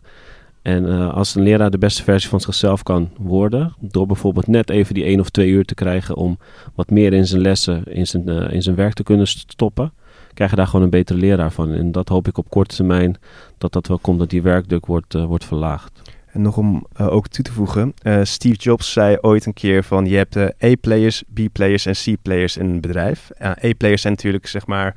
En 0.62 0.84
uh, 0.84 1.14
als 1.14 1.34
een 1.34 1.42
leraar 1.42 1.70
de 1.70 1.78
beste 1.78 2.02
versie 2.02 2.30
van 2.30 2.40
zichzelf 2.40 2.82
kan 2.82 3.10
worden, 3.16 3.74
door 3.78 4.06
bijvoorbeeld 4.06 4.46
net 4.46 4.70
even 4.70 4.94
die 4.94 5.04
één 5.04 5.20
of 5.20 5.30
twee 5.30 5.48
uur 5.48 5.64
te 5.64 5.74
krijgen 5.74 6.16
om 6.16 6.38
wat 6.74 6.90
meer 6.90 7.12
in 7.12 7.26
zijn 7.26 7.40
lessen, 7.40 7.84
in 7.84 8.06
zijn, 8.06 8.28
uh, 8.28 8.52
in 8.52 8.62
zijn 8.62 8.76
werk 8.76 8.92
te 8.92 9.02
kunnen 9.02 9.26
stoppen, 9.26 9.92
krijg 10.34 10.50
je 10.50 10.56
daar 10.56 10.66
gewoon 10.66 10.84
een 10.84 10.90
betere 10.90 11.18
leraar 11.18 11.52
van. 11.52 11.72
En 11.72 11.92
dat 11.92 12.08
hoop 12.08 12.28
ik 12.28 12.38
op 12.38 12.50
korte 12.50 12.76
termijn 12.76 13.16
dat 13.58 13.72
dat 13.72 13.86
wel 13.86 13.98
komt, 13.98 14.18
dat 14.18 14.30
die 14.30 14.42
werkdruk 14.42 14.86
wordt, 14.86 15.14
uh, 15.14 15.24
wordt 15.24 15.44
verlaagd. 15.44 16.09
En 16.32 16.42
nog 16.42 16.56
om 16.56 16.86
uh, 17.00 17.12
ook 17.12 17.28
toe 17.28 17.44
te 17.44 17.52
voegen, 17.52 17.94
uh, 18.02 18.20
Steve 18.22 18.56
Jobs 18.56 18.92
zei 18.92 19.16
ooit 19.20 19.46
een 19.46 19.52
keer 19.52 19.84
van 19.84 20.06
je 20.06 20.16
hebt 20.16 20.36
uh, 20.36 20.44
A-players, 20.64 21.22
B-players 21.34 21.86
en 21.86 21.94
C-players 21.94 22.56
in 22.56 22.70
een 22.70 22.80
bedrijf. 22.80 23.30
A-players 23.42 24.02
zijn 24.02 24.12
natuurlijk 24.12 24.46
zeg 24.46 24.66
maar 24.66 24.94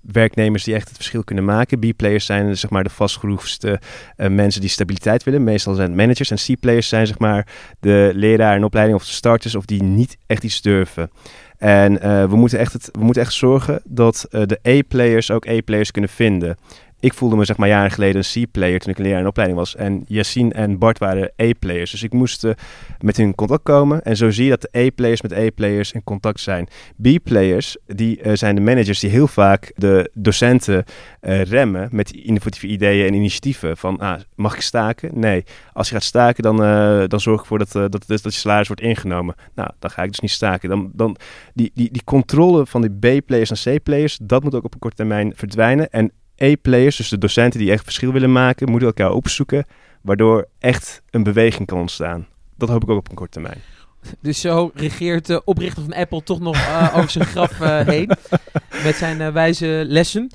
werknemers 0.00 0.64
die 0.64 0.74
echt 0.74 0.88
het 0.88 0.96
verschil 0.96 1.24
kunnen 1.24 1.44
maken. 1.44 1.78
B-players 1.78 2.26
zijn 2.26 2.56
zeg 2.56 2.70
maar 2.70 2.84
de 2.84 2.90
vastgeroefste 2.90 3.80
mensen 4.16 4.60
die 4.60 4.70
stabiliteit 4.70 5.24
willen. 5.24 5.44
Meestal 5.44 5.74
zijn 5.74 5.88
het 5.88 5.96
managers. 5.96 6.30
En 6.30 6.54
C-players 6.54 6.88
zijn 6.88 7.06
zeg 7.06 7.18
maar 7.18 7.46
de 7.80 8.10
leraar 8.14 8.56
in 8.56 8.64
opleiding 8.64 8.98
of 8.98 9.06
de 9.06 9.12
starters 9.12 9.54
of 9.54 9.64
die 9.64 9.82
niet 9.82 10.16
echt 10.26 10.44
iets 10.44 10.62
durven. 10.62 11.10
En 11.58 11.94
we, 12.28 12.36
moeten 12.36 12.58
echt 12.58 12.72
het, 12.72 12.88
we 12.92 13.04
moeten 13.04 13.22
echt 13.22 13.32
zorgen 13.32 13.82
dat 13.84 14.26
de 14.30 14.58
A-players 14.68 15.30
ook 15.30 15.48
A-players 15.48 15.90
kunnen 15.90 16.10
vinden 16.10 16.56
ik 17.04 17.14
voelde 17.14 17.36
me 17.36 17.44
zeg 17.44 17.56
maar 17.56 17.68
jaren 17.68 17.90
geleden 17.90 18.22
een 18.24 18.44
C-player 18.44 18.78
toen 18.78 18.92
ik 18.92 18.98
een 18.98 19.04
leraar 19.04 19.20
in 19.20 19.26
opleiding 19.26 19.58
was. 19.58 19.76
En 19.76 20.04
Yassine 20.06 20.52
en 20.52 20.78
Bart 20.78 20.98
waren 20.98 21.32
A-players. 21.42 21.90
Dus 21.90 22.02
ik 22.02 22.12
moest 22.12 22.44
uh, 22.44 22.52
met 23.00 23.16
hun 23.16 23.34
contact 23.34 23.62
komen. 23.62 24.02
En 24.02 24.16
zo 24.16 24.30
zie 24.30 24.44
je 24.44 24.50
dat 24.50 24.60
de 24.60 24.78
A-players 24.78 25.22
met 25.22 25.32
A-players 25.32 25.92
in 25.92 26.04
contact 26.04 26.40
zijn. 26.40 26.68
B-players, 27.02 27.76
die 27.86 28.22
uh, 28.22 28.32
zijn 28.34 28.54
de 28.54 28.60
managers 28.60 29.00
die 29.00 29.10
heel 29.10 29.26
vaak 29.26 29.72
de 29.76 30.10
docenten 30.14 30.84
uh, 31.22 31.42
remmen 31.42 31.88
met 31.92 32.10
innovatieve 32.10 32.66
ideeën 32.66 33.06
en 33.06 33.14
initiatieven. 33.14 33.76
Van, 33.76 33.98
ah, 33.98 34.20
mag 34.34 34.54
ik 34.54 34.60
staken? 34.60 35.10
Nee. 35.20 35.44
Als 35.72 35.88
je 35.88 35.94
gaat 35.94 36.02
staken, 36.02 36.42
dan, 36.42 36.56
dan 37.08 37.20
zorg 37.20 37.36
ik 37.36 37.42
ervoor 37.42 37.58
dat, 37.58 37.72
dat, 37.72 37.92
dat, 37.92 38.06
dat 38.06 38.22
je 38.22 38.30
salaris 38.30 38.66
wordt 38.66 38.82
ingenomen. 38.82 39.34
Nou, 39.54 39.70
dan 39.78 39.90
ga 39.90 40.02
ik 40.02 40.10
dus 40.10 40.20
niet 40.20 40.30
staken. 40.30 40.68
Dan, 40.68 40.90
dan, 40.94 41.16
die, 41.54 41.70
die, 41.74 41.92
die 41.92 42.04
controle 42.04 42.66
van 42.66 42.80
die 42.80 43.20
B-players 43.20 43.64
en 43.64 43.78
C-players, 43.78 44.18
dat 44.22 44.42
moet 44.42 44.54
ook 44.54 44.64
op 44.64 44.74
een 44.74 44.78
korte 44.78 44.96
termijn 44.96 45.32
verdwijnen. 45.36 45.90
En 45.90 46.12
A-players, 46.42 46.96
dus 46.96 47.08
de 47.08 47.18
docenten 47.18 47.60
die 47.60 47.70
echt 47.70 47.84
verschil 47.84 48.12
willen 48.12 48.32
maken, 48.32 48.70
moeten 48.70 48.88
elkaar 48.88 49.10
opzoeken, 49.10 49.66
waardoor 50.00 50.48
echt 50.58 51.02
een 51.10 51.22
beweging 51.22 51.66
kan 51.66 51.78
ontstaan. 51.78 52.26
Dat 52.56 52.68
hoop 52.68 52.82
ik 52.82 52.90
ook 52.90 52.98
op 52.98 53.08
een 53.08 53.14
korte 53.14 53.32
termijn. 53.32 53.62
Dus 54.20 54.40
zo 54.40 54.70
regeert 54.74 55.26
de 55.26 55.44
oprichter 55.44 55.82
van 55.82 55.94
Apple 55.94 56.22
toch 56.22 56.40
nog 56.40 56.56
uh, 56.56 56.92
over 56.96 57.10
zijn 57.10 57.24
graf 57.24 57.60
uh, 57.60 57.80
heen 57.80 58.10
met 58.84 58.96
zijn 58.96 59.20
uh, 59.20 59.28
wijze 59.28 59.84
lessen. 59.86 60.30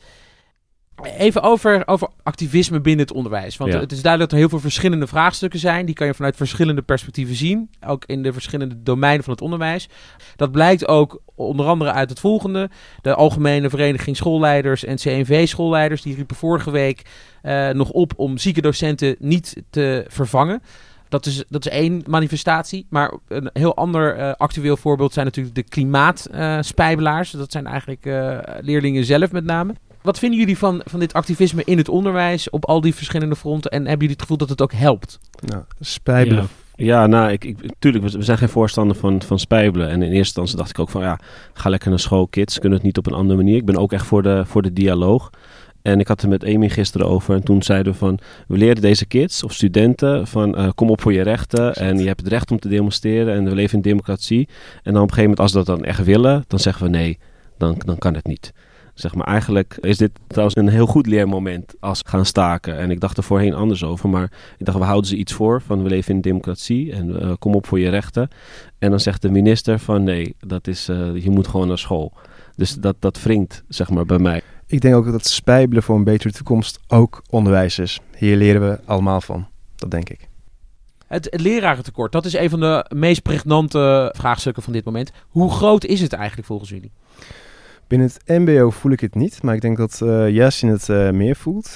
Even 1.03 1.41
over, 1.41 1.87
over 1.87 2.07
activisme 2.23 2.81
binnen 2.81 3.05
het 3.05 3.15
onderwijs. 3.15 3.57
Want 3.57 3.73
Ja. 3.73 3.79
het 3.79 3.91
is 3.91 4.01
duidelijk 4.01 4.31
dat 4.31 4.39
er 4.39 4.45
heel 4.45 4.49
veel 4.49 4.69
verschillende 4.69 5.07
vraagstukken 5.07 5.59
zijn. 5.59 5.85
Die 5.85 5.95
kan 5.95 6.07
je 6.07 6.13
vanuit 6.13 6.35
verschillende 6.35 6.81
perspectieven 6.81 7.35
zien. 7.35 7.69
Ook 7.87 8.03
in 8.05 8.23
de 8.23 8.33
verschillende 8.33 8.83
domeinen 8.83 9.23
van 9.23 9.33
het 9.33 9.41
onderwijs. 9.41 9.89
Dat 10.35 10.51
blijkt 10.51 10.87
ook 10.87 11.21
onder 11.35 11.65
andere 11.65 11.91
uit 11.91 12.09
het 12.09 12.19
volgende. 12.19 12.69
De 13.01 13.15
Algemene 13.15 13.69
Vereniging 13.69 14.15
Schoolleiders 14.15 14.85
en 14.85 14.95
CNV 14.95 15.47
Schoolleiders... 15.47 16.01
die 16.01 16.15
riepen 16.15 16.35
vorige 16.35 16.71
week 16.71 17.01
eh, 17.41 17.69
nog 17.69 17.89
op 17.89 18.13
om 18.15 18.37
zieke 18.37 18.61
docenten 18.61 19.15
niet 19.19 19.55
te 19.69 20.05
vervangen. 20.07 20.61
Dat 21.09 21.25
is, 21.25 21.43
dat 21.49 21.65
is 21.65 21.71
één 21.71 22.03
manifestatie. 22.07 22.85
Maar 22.89 23.13
een 23.27 23.49
heel 23.53 23.75
ander 23.75 24.15
eh, 24.15 24.31
actueel 24.33 24.77
voorbeeld 24.77 25.13
zijn 25.13 25.25
natuurlijk 25.25 25.55
de 25.55 25.63
klimaatspijbelaars. 25.63 27.31
dat 27.31 27.51
zijn 27.51 27.67
eigenlijk 27.67 28.05
eh, 28.05 28.37
leerlingen 28.61 29.05
zelf 29.05 29.31
met 29.31 29.43
name. 29.43 29.73
Wat 30.01 30.19
vinden 30.19 30.39
jullie 30.39 30.57
van, 30.57 30.81
van 30.85 30.99
dit 30.99 31.13
activisme 31.13 31.63
in 31.65 31.77
het 31.77 31.89
onderwijs 31.89 32.49
op 32.49 32.65
al 32.65 32.81
die 32.81 32.95
verschillende 32.95 33.35
fronten? 33.35 33.71
En 33.71 33.79
hebben 33.79 33.97
jullie 33.99 34.13
het 34.13 34.21
gevoel 34.21 34.37
dat 34.37 34.49
het 34.49 34.61
ook 34.61 34.73
helpt? 34.73 35.19
Nou, 35.45 35.63
spijbelen. 35.79 36.47
Ja, 36.75 37.07
nou, 37.07 37.31
ik, 37.31 37.43
ik, 37.43 37.57
tuurlijk, 37.79 38.03
we, 38.03 38.23
zijn 38.23 38.37
geen 38.37 38.49
voorstander 38.49 38.95
van, 38.95 39.21
van 39.21 39.39
spijbelen. 39.39 39.89
En 39.89 39.95
in 39.95 40.01
eerste 40.01 40.17
instantie 40.17 40.55
dacht 40.55 40.69
ik 40.69 40.79
ook 40.79 40.89
van, 40.89 41.01
ja, 41.01 41.19
ga 41.53 41.69
lekker 41.69 41.89
naar 41.89 41.99
school, 41.99 42.27
kids. 42.27 42.59
Kunnen 42.59 42.77
het 42.77 42.87
niet 42.87 42.97
op 42.97 43.07
een 43.07 43.13
andere 43.13 43.35
manier? 43.35 43.55
Ik 43.55 43.65
ben 43.65 43.77
ook 43.77 43.91
echt 43.91 44.05
voor 44.05 44.23
de, 44.23 44.43
voor 44.45 44.61
de 44.61 44.73
dialoog. 44.73 45.29
En 45.81 45.99
ik 45.99 46.07
had 46.07 46.21
het 46.21 46.29
met 46.29 46.45
Amy 46.45 46.69
gisteren 46.69 47.07
over. 47.07 47.35
En 47.35 47.43
toen 47.43 47.63
zeiden 47.63 47.91
we 47.91 47.97
van, 47.97 48.19
we 48.47 48.57
leren 48.57 48.81
deze 48.81 49.05
kids 49.05 49.43
of 49.43 49.53
studenten 49.53 50.27
van, 50.27 50.55
eh, 50.55 50.69
kom 50.75 50.89
op 50.89 51.01
voor 51.01 51.13
je 51.13 51.21
rechten. 51.21 51.73
En 51.73 51.97
je 51.97 52.07
hebt 52.07 52.19
het 52.19 52.29
recht 52.29 52.51
om 52.51 52.59
te 52.59 52.67
demonstreren. 52.67 53.33
En 53.33 53.43
we 53.43 53.55
leven 53.55 53.75
in 53.75 53.81
democratie. 53.81 54.47
En 54.83 54.93
dan 54.93 55.01
op 55.01 55.09
een 55.09 55.15
gegeven 55.15 55.21
moment, 55.21 55.39
als 55.39 55.51
we 55.51 55.57
dat 55.57 55.65
dan 55.65 55.85
echt 55.85 56.03
willen, 56.03 56.43
dan 56.47 56.59
zeggen 56.59 56.83
we 56.83 56.89
nee, 56.89 57.17
dan, 57.57 57.81
dan 57.85 57.97
kan 57.97 58.13
het 58.13 58.27
niet. 58.27 58.53
Zeg 58.99 59.15
maar, 59.15 59.27
eigenlijk 59.27 59.77
is 59.81 59.97
dit 59.97 60.11
trouwens 60.27 60.57
een 60.57 60.67
heel 60.67 60.85
goed 60.85 61.07
leermoment 61.07 61.73
als 61.79 62.01
gaan 62.05 62.25
staken. 62.25 62.77
En 62.77 62.91
ik 62.91 62.99
dacht 62.99 63.17
er 63.17 63.23
voorheen 63.23 63.53
anders 63.53 63.83
over, 63.83 64.09
maar 64.09 64.31
ik 64.57 64.65
dacht, 64.65 64.77
we 64.77 64.83
houden 64.83 65.09
ze 65.09 65.15
iets 65.15 65.33
voor 65.33 65.61
van 65.61 65.83
we 65.83 65.89
leven 65.89 66.15
in 66.15 66.21
democratie 66.21 66.93
en 66.93 67.09
uh, 67.09 67.33
kom 67.39 67.55
op 67.55 67.67
voor 67.67 67.79
je 67.79 67.89
rechten. 67.89 68.29
En 68.79 68.89
dan 68.89 68.99
zegt 68.99 69.21
de 69.21 69.29
minister 69.29 69.79
van 69.79 70.03
nee, 70.03 70.35
dat 70.39 70.67
is, 70.67 70.89
uh, 70.89 71.23
je 71.23 71.29
moet 71.29 71.47
gewoon 71.47 71.67
naar 71.67 71.77
school. 71.77 72.13
Dus 72.55 72.73
dat, 72.73 72.95
dat 72.99 73.21
wringt, 73.21 73.63
zeg 73.67 73.89
maar, 73.89 74.05
bij 74.05 74.19
mij. 74.19 74.41
Ik 74.67 74.81
denk 74.81 74.95
ook 74.95 75.11
dat 75.11 75.25
spijbelen 75.25 75.83
voor 75.83 75.95
een 75.95 76.03
betere 76.03 76.33
toekomst 76.33 76.79
ook 76.87 77.23
onderwijs 77.29 77.79
is. 77.79 77.99
Hier 78.17 78.37
leren 78.37 78.69
we 78.69 78.79
allemaal 78.85 79.21
van. 79.21 79.47
Dat 79.75 79.91
denk 79.91 80.09
ik. 80.09 80.27
Het, 81.07 81.27
het 81.29 81.41
lerarentekort, 81.41 82.11
dat 82.11 82.25
is 82.25 82.33
een 82.33 82.49
van 82.49 82.59
de 82.59 82.85
meest 82.95 83.21
pregnante 83.21 84.13
vraagstukken 84.17 84.63
van 84.63 84.73
dit 84.73 84.85
moment. 84.85 85.11
Hoe 85.29 85.51
groot 85.51 85.85
is 85.85 86.01
het 86.01 86.13
eigenlijk 86.13 86.47
volgens 86.47 86.69
jullie? 86.69 86.91
Binnen 87.89 88.07
het 88.07 88.39
MBO 88.39 88.69
voel 88.69 88.91
ik 88.91 88.99
het 88.99 89.15
niet, 89.15 89.43
maar 89.43 89.55
ik 89.55 89.61
denk 89.61 89.77
dat 89.77 89.99
uh, 90.03 90.29
Yasin 90.29 90.69
het 90.69 90.87
uh, 90.87 91.09
meer 91.09 91.35
voelt. 91.35 91.75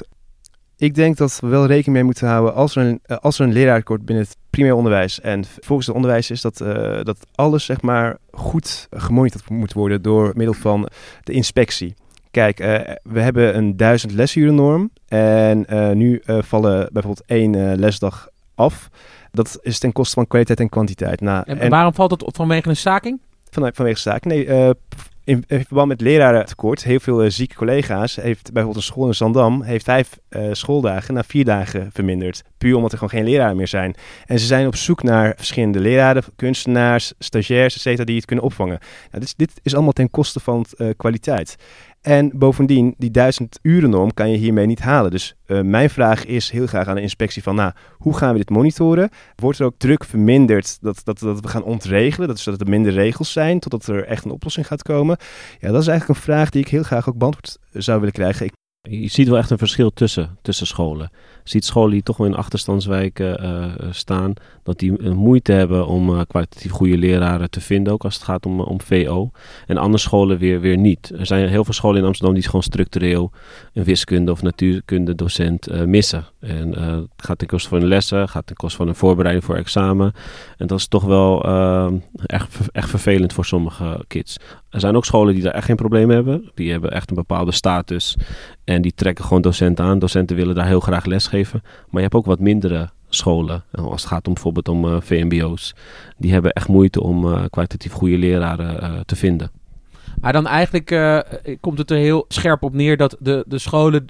Ik 0.77 0.95
denk 0.95 1.17
dat 1.17 1.39
we 1.39 1.47
wel 1.47 1.65
rekening 1.65 1.93
mee 1.95 2.03
moeten 2.03 2.27
houden 2.27 2.53
als 2.53 2.75
er 2.75 2.85
een, 2.85 2.99
uh, 3.05 3.17
als 3.17 3.39
er 3.39 3.45
een 3.45 3.53
leraartekort 3.53 4.05
binnen 4.05 4.25
het 4.25 4.37
primair 4.49 4.75
onderwijs 4.75 5.21
en 5.21 5.43
volgens 5.59 5.87
het 5.87 5.95
onderwijs 5.95 6.31
is 6.31 6.41
dat, 6.41 6.57
dat 7.03 7.17
alles 7.35 7.65
zeg 7.65 7.81
maar 7.81 8.17
goed 8.31 8.87
gemonitord 8.91 9.49
moet 9.49 9.73
worden 9.73 10.01
door 10.01 10.31
middel 10.35 10.53
van 10.53 10.89
de 11.23 11.31
inspectie. 11.31 11.93
Kijk, 12.31 12.57
we 13.03 13.19
hebben 13.19 13.57
een 13.57 13.77
duizend 13.77 14.11
lesurennorm 14.11 14.91
en 15.07 15.65
nu 15.97 16.21
vallen 16.25 16.89
bijvoorbeeld 16.91 17.23
één 17.25 17.75
lesdag 17.75 18.27
af. 18.55 18.89
Dat 19.31 19.59
is 19.61 19.79
ten 19.79 19.91
koste 19.91 20.13
van 20.13 20.27
kwaliteit 20.27 20.59
en 20.59 20.69
kwantiteit. 20.69 21.21
Nou, 21.21 21.43
en, 21.45 21.59
en 21.59 21.69
waarom 21.69 21.93
valt 21.93 22.09
dat 22.09 22.35
vanwege 22.35 22.69
een 22.69 22.77
staking? 22.77 23.21
Van, 23.49 23.71
vanwege 23.73 23.99
staking? 23.99 24.33
Nee, 24.33 24.73
in, 25.23 25.43
verband 25.47 25.87
met 25.87 26.01
lerarentekort, 26.01 26.83
heel 26.83 26.99
veel 26.99 27.23
uh, 27.23 27.29
zieke 27.29 27.55
collega's, 27.55 28.15
heeft 28.15 28.43
bijvoorbeeld 28.43 28.75
een 28.75 28.91
school 28.91 29.07
in 29.07 29.13
Zandam, 29.13 29.61
heeft 29.61 29.85
vijf 29.85 30.19
uh, 30.29 30.47
schooldagen 30.51 31.13
naar 31.13 31.25
vier 31.25 31.45
dagen 31.45 31.89
verminderd. 31.93 32.43
Puur 32.57 32.75
omdat 32.75 32.91
er 32.91 32.97
gewoon 32.97 33.13
geen 33.13 33.29
leraren 33.29 33.55
meer 33.55 33.67
zijn. 33.67 33.95
En 34.25 34.39
ze 34.39 34.45
zijn 34.45 34.67
op 34.67 34.75
zoek 34.75 35.03
naar 35.03 35.33
verschillende 35.35 35.79
leraren, 35.79 36.23
kunstenaars, 36.35 37.13
stagiairs, 37.19 37.75
et 37.75 37.81
cetera, 37.81 38.05
die 38.05 38.15
het 38.15 38.25
kunnen 38.25 38.45
opvangen. 38.45 38.79
Nou, 38.79 39.11
dit, 39.11 39.23
is, 39.23 39.35
dit 39.35 39.51
is 39.63 39.73
allemaal 39.73 39.93
ten 39.93 40.09
koste 40.09 40.39
van 40.39 40.65
uh, 40.77 40.89
kwaliteit. 40.97 41.55
En 42.01 42.31
bovendien, 42.33 42.93
die 42.97 43.11
duizend 43.11 43.59
uren 43.61 43.89
norm 43.89 44.13
kan 44.13 44.31
je 44.31 44.37
hiermee 44.37 44.65
niet 44.65 44.79
halen. 44.79 45.11
Dus 45.11 45.35
mijn 45.61 45.89
vraag 45.89 46.25
is 46.25 46.49
heel 46.49 46.67
graag 46.67 46.87
aan 46.87 46.95
de 46.95 47.01
inspectie 47.01 47.43
van, 47.43 47.55
nou, 47.55 47.71
hoe 47.97 48.17
gaan 48.17 48.31
we 48.31 48.37
dit 48.37 48.49
monitoren? 48.49 49.09
Wordt 49.35 49.59
er 49.59 49.65
ook 49.65 49.77
druk 49.77 50.03
verminderd 50.03 50.77
dat, 50.81 51.01
dat, 51.03 51.19
we 51.19 51.47
gaan 51.47 51.63
ontregelen? 51.63 52.27
Dat 52.27 52.43
dat 52.43 52.61
er 52.61 52.69
minder 52.69 52.91
regels 52.91 53.31
zijn, 53.31 53.59
totdat 53.59 53.87
er 53.87 54.05
echt 54.05 54.25
een 54.25 54.31
oplossing 54.31 54.67
gaat 54.67 54.81
komen? 54.81 55.12
Ja, 55.59 55.71
dat 55.71 55.81
is 55.81 55.87
eigenlijk 55.87 56.19
een 56.19 56.25
vraag 56.25 56.49
die 56.49 56.61
ik 56.61 56.67
heel 56.67 56.83
graag 56.83 57.09
ook 57.09 57.17
beantwoord 57.17 57.57
zou 57.71 57.97
willen 57.99 58.13
krijgen. 58.13 58.45
Ik... 58.45 58.53
Je 58.89 59.07
ziet 59.07 59.27
wel 59.27 59.37
echt 59.37 59.49
een 59.49 59.57
verschil 59.57 59.93
tussen, 59.93 60.37
tussen 60.41 60.67
scholen. 60.67 61.11
Ziet 61.43 61.65
scholen 61.65 61.91
die 61.91 62.03
toch 62.03 62.17
wel 62.17 62.27
in 62.27 62.35
achterstandswijken 62.35 63.43
uh, 63.43 63.91
staan, 63.91 64.33
dat 64.63 64.79
die 64.79 65.09
moeite 65.09 65.51
hebben 65.51 65.87
om 65.87 66.09
uh, 66.09 66.21
kwalitatief 66.27 66.71
goede 66.71 66.97
leraren 66.97 67.49
te 67.49 67.61
vinden, 67.61 67.93
ook 67.93 68.03
als 68.03 68.13
het 68.13 68.23
gaat 68.23 68.45
om, 68.45 68.59
om 68.59 68.81
VO. 68.81 69.31
En 69.67 69.77
andere 69.77 69.97
scholen 69.97 70.37
weer, 70.37 70.59
weer 70.59 70.77
niet. 70.77 71.13
Er 71.17 71.25
zijn 71.25 71.47
heel 71.47 71.63
veel 71.63 71.73
scholen 71.73 72.01
in 72.01 72.07
Amsterdam 72.07 72.35
die 72.35 72.43
gewoon 72.43 72.63
structureel 72.63 73.31
een 73.73 73.83
wiskunde 73.83 74.31
of 74.31 74.41
natuurkunde 74.41 75.15
docent 75.15 75.85
missen. 75.85 76.25
En 76.39 76.79
het 76.79 77.09
gaat 77.17 77.37
ten 77.37 77.47
koste 77.47 77.69
van 77.69 77.81
een 77.81 77.87
lessen, 77.87 78.29
gaat 78.29 78.47
ten 78.47 78.55
koste 78.55 78.77
van 78.77 78.87
een 78.87 78.95
voorbereiding 78.95 79.45
voor 79.45 79.55
examen. 79.55 80.13
En 80.57 80.67
dat 80.67 80.79
is 80.79 80.87
toch 80.87 81.03
wel 81.03 81.43
echt, 82.25 82.57
echt 82.71 82.89
vervelend 82.89 83.33
voor 83.33 83.45
sommige 83.45 84.03
kids. 84.07 84.37
Er 84.69 84.79
zijn 84.79 84.95
ook 84.95 85.05
scholen 85.05 85.33
die 85.33 85.43
daar 85.43 85.53
echt 85.53 85.65
geen 85.65 85.75
probleem 85.75 86.09
hebben. 86.09 86.51
Die 86.53 86.71
hebben 86.71 86.91
echt 86.91 87.09
een 87.09 87.15
bepaalde 87.15 87.51
status 87.51 88.17
en 88.63 88.81
die 88.81 88.93
trekken 88.95 89.25
gewoon 89.25 89.41
docenten 89.41 89.85
aan. 89.85 89.99
Docenten 89.99 90.35
willen 90.35 90.55
daar 90.55 90.67
heel 90.67 90.79
graag 90.79 91.05
les 91.05 91.27
geven. 91.33 91.61
Maar 91.63 92.01
je 92.01 92.07
hebt 92.07 92.13
ook 92.13 92.25
wat 92.25 92.39
mindere 92.39 92.89
scholen. 93.09 93.63
Als 93.71 94.01
het 94.01 94.11
gaat 94.11 94.27
om 94.27 94.33
bijvoorbeeld 94.33 94.67
om 94.67 94.85
uh, 94.85 94.95
VMBO's. 94.99 95.75
Die 96.17 96.31
hebben 96.31 96.51
echt 96.51 96.67
moeite 96.67 97.01
om 97.03 97.25
uh, 97.25 97.43
kwalitatief 97.49 97.91
goede 97.91 98.17
leraren 98.17 98.83
uh, 98.83 98.99
te 99.05 99.15
vinden. 99.15 99.51
Maar 100.21 100.33
dan 100.33 100.47
eigenlijk 100.47 100.87
komt 101.59 101.77
het 101.77 101.91
er 101.91 101.97
heel 101.97 102.25
scherp 102.27 102.63
op 102.63 102.73
neer 102.73 102.97
dat 102.97 103.15
de, 103.19 103.43
de 103.47 103.57
scholen 103.59 104.05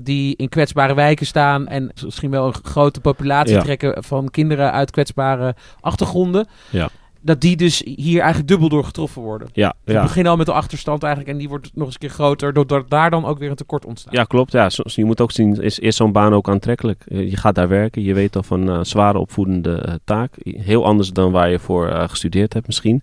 die 0.00 0.36
in 0.36 0.48
kwetsbare 0.48 0.94
wijken 0.94 1.26
staan 1.26 1.66
en 1.68 1.90
misschien 2.04 2.30
wel 2.30 2.46
een 2.46 2.54
grote 2.62 3.00
populatie 3.00 3.54
Ja. 3.54 3.62
trekken 3.62 4.04
van 4.04 4.28
kinderen 4.30 4.72
uit 4.72 4.90
kwetsbare 4.90 5.54
achtergronden, 5.80 6.46
Ja. 6.70 6.88
Dat 7.22 7.40
die 7.40 7.56
dus 7.56 7.82
hier 7.84 8.18
eigenlijk 8.18 8.48
dubbel 8.48 8.68
door 8.68 8.84
getroffen 8.84 9.22
worden. 9.22 9.48
Ja, 9.52 9.74
We 9.84 9.92
ja. 9.92 10.02
beginnen 10.02 10.30
al 10.32 10.38
met 10.38 10.46
de 10.46 10.52
achterstand 10.52 11.02
eigenlijk 11.02 11.32
en 11.32 11.38
die 11.38 11.48
wordt 11.48 11.70
nog 11.74 11.84
eens 11.84 11.94
een 11.94 12.00
keer 12.00 12.10
groter, 12.10 12.52
doordat 12.52 12.90
daar 12.90 13.10
dan 13.10 13.24
ook 13.24 13.38
weer 13.38 13.50
een 13.50 13.56
tekort 13.56 13.84
ontstaat. 13.84 14.12
Ja, 14.14 14.24
klopt. 14.24 14.52
Ja, 14.52 14.70
Zo- 14.70 14.82
je 14.84 15.04
moet 15.04 15.20
ook 15.20 15.30
zien, 15.32 15.62
is, 15.62 15.78
is 15.78 15.96
zo'n 15.96 16.12
baan 16.12 16.34
ook 16.34 16.48
aantrekkelijk? 16.48 17.04
Eh, 17.08 17.30
Je 17.30 17.36
gaat 17.36 17.54
daar 17.54 17.68
werken, 17.68 18.02
je 18.02 18.14
weet 18.14 18.36
al 18.36 18.42
van 18.42 18.66
een 18.68 18.86
zware 18.86 19.18
opvoedende 19.18 19.74
eh, 19.74 19.94
taak. 20.04 20.34
Heel 20.42 20.84
anders 20.84 21.12
dan 21.12 21.32
waar 21.32 21.50
je 21.50 21.58
voor 21.58 21.88
eh, 21.88 22.08
gestudeerd 22.08 22.52
hebt 22.52 22.66
misschien. 22.66 23.02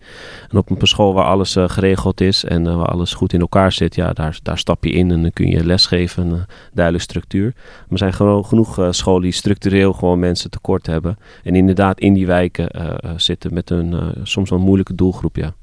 En 0.49 0.57
op 0.57 0.69
een 0.81 0.87
school 0.87 1.13
waar 1.13 1.25
alles 1.25 1.55
eh, 1.55 1.69
geregeld 1.69 2.21
is 2.21 2.43
en 2.43 2.67
eh, 2.67 2.75
waar 2.75 2.87
alles 2.87 3.13
goed 3.13 3.33
in 3.33 3.39
elkaar 3.39 3.71
zit, 3.71 3.95
ja, 3.95 4.13
daar, 4.13 4.39
daar 4.43 4.57
stap 4.57 4.83
je 4.83 4.91
in 4.91 5.11
en 5.11 5.21
dan 5.21 5.31
kun 5.31 5.47
je 5.47 5.65
lesgeven, 5.65 6.25
een 6.27 6.33
eh, 6.37 6.43
duidelijke 6.73 7.09
structuur. 7.09 7.53
Maar 7.55 7.85
er 7.89 7.97
zijn 7.97 8.13
gewoon 8.13 8.45
genoeg 8.45 8.79
eh, 8.79 8.87
scholen 8.91 9.21
die 9.21 9.31
structureel 9.31 9.93
gewoon 9.93 10.19
mensen 10.19 10.49
tekort 10.49 10.85
hebben. 10.87 11.17
En 11.43 11.55
inderdaad 11.55 11.99
in 11.99 12.13
die 12.13 12.25
wijken 12.25 12.69
eh, 12.69 12.85
eh, 12.87 13.11
zitten 13.17 13.53
met 13.53 13.71
eh, 13.71 13.77
soms 14.23 14.49
wel 14.49 14.59
moeilijke 14.59 14.95
doelgroep, 14.95 15.35
ja. 15.35 15.53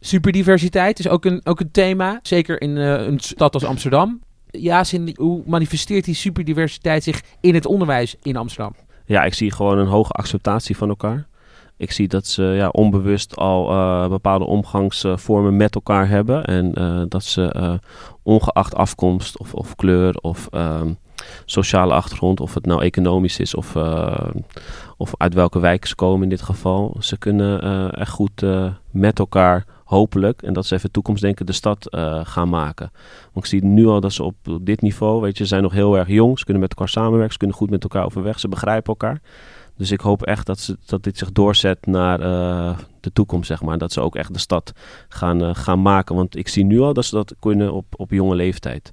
Superdiversiteit 0.00 0.98
is 0.98 1.08
ook 1.08 1.24
een, 1.24 1.40
ook 1.44 1.60
een 1.60 1.70
thema, 1.70 2.18
zeker 2.22 2.60
in 2.60 2.76
eh, 2.76 3.06
een 3.06 3.20
stad 3.20 3.54
als 3.54 3.64
Amsterdam. 3.64 4.20
Ja, 4.50 4.84
hoe 5.14 5.42
manifesteert 5.46 6.04
die 6.04 6.14
superdiversiteit 6.14 7.02
zich 7.02 7.22
in 7.40 7.54
het 7.54 7.66
onderwijs 7.66 8.16
in 8.22 8.36
Amsterdam? 8.36 8.74
Ja, 9.06 9.24
ik 9.24 9.34
zie 9.34 9.52
gewoon 9.52 9.78
een 9.78 9.86
hoge 9.86 10.12
acceptatie 10.12 10.76
van 10.76 10.88
elkaar. 10.88 11.26
Ik 11.76 11.92
zie 11.92 12.08
dat 12.08 12.26
ze 12.26 12.42
ja, 12.42 12.68
onbewust 12.68 13.36
al 13.36 13.70
eh, 13.70 14.08
bepaalde 14.08 14.44
omgangsvormen 14.44 15.56
met 15.56 15.74
elkaar 15.74 16.08
hebben. 16.08 16.44
En 16.44 16.74
eh, 16.74 17.02
dat 17.08 17.24
ze 17.24 17.52
eh, 17.52 17.74
ongeacht 18.22 18.74
afkomst 18.74 19.38
of, 19.38 19.54
of 19.54 19.76
kleur 19.76 20.16
of 20.20 20.48
ehm, 20.50 20.92
sociale 21.44 21.92
achtergrond, 21.94 22.40
of 22.40 22.54
het 22.54 22.66
nou 22.66 22.82
economisch 22.82 23.38
is 23.38 23.54
of, 23.54 23.76
eh, 23.76 24.28
of 24.96 25.12
uit 25.16 25.34
welke 25.34 25.58
wijk 25.58 25.86
ze 25.86 25.94
komen 25.94 26.22
in 26.22 26.28
dit 26.28 26.42
geval. 26.42 26.96
Ze 27.00 27.18
kunnen 27.18 27.62
eh, 27.62 28.00
echt 28.00 28.10
goed 28.10 28.42
eh, 28.42 28.66
met 28.90 29.18
elkaar 29.18 29.64
hopelijk, 29.84 30.42
en 30.42 30.52
dat 30.52 30.64
is 30.64 30.70
even 30.70 30.90
toekomstdenken, 30.90 31.46
de 31.46 31.52
stad 31.52 31.86
gaan 32.22 32.48
maken. 32.48 32.90
Want 33.32 33.44
ik 33.44 33.46
zie 33.46 33.64
nu 33.64 33.86
al 33.86 34.00
dat 34.00 34.12
ze 34.12 34.22
op, 34.22 34.34
dit 34.60 34.80
niveau, 34.80 35.20
weet 35.20 35.36
je, 35.36 35.42
ze 35.42 35.48
zijn 35.48 35.62
nog 35.62 35.72
heel 35.72 35.98
erg 35.98 36.08
jong. 36.08 36.38
Ze 36.38 36.44
kunnen 36.44 36.62
met 36.62 36.70
elkaar 36.70 36.88
samenwerken, 36.88 37.32
ze 37.32 37.38
kunnen 37.38 37.56
goed 37.56 37.70
met 37.70 37.82
elkaar 37.82 38.04
overweg, 38.04 38.40
ze 38.40 38.48
begrijpen 38.48 38.88
elkaar. 38.88 39.20
Dus 39.76 39.90
ik 39.90 40.00
hoop 40.00 40.22
echt 40.22 40.46
dat, 40.46 40.58
ze, 40.58 40.76
dat 40.86 41.02
dit 41.02 41.18
zich 41.18 41.32
doorzet 41.32 41.86
naar 41.86 42.18
de 43.00 43.12
toekomst, 43.12 43.46
zeg 43.46 43.62
maar. 43.62 43.78
Dat 43.78 43.92
ze 43.92 44.00
ook 44.00 44.16
echt 44.16 44.32
de 44.32 44.38
stad 44.38 44.72
gaan, 45.08 45.56
gaan 45.56 45.82
maken. 45.82 46.14
Want 46.14 46.36
ik 46.36 46.48
zie 46.48 46.64
nu 46.64 46.80
al 46.80 46.92
dat 46.92 47.04
ze 47.04 47.14
dat 47.14 47.34
kunnen 47.38 47.72
op, 47.72 47.84
op 47.96 48.10
jonge 48.10 48.34
leeftijd. 48.34 48.92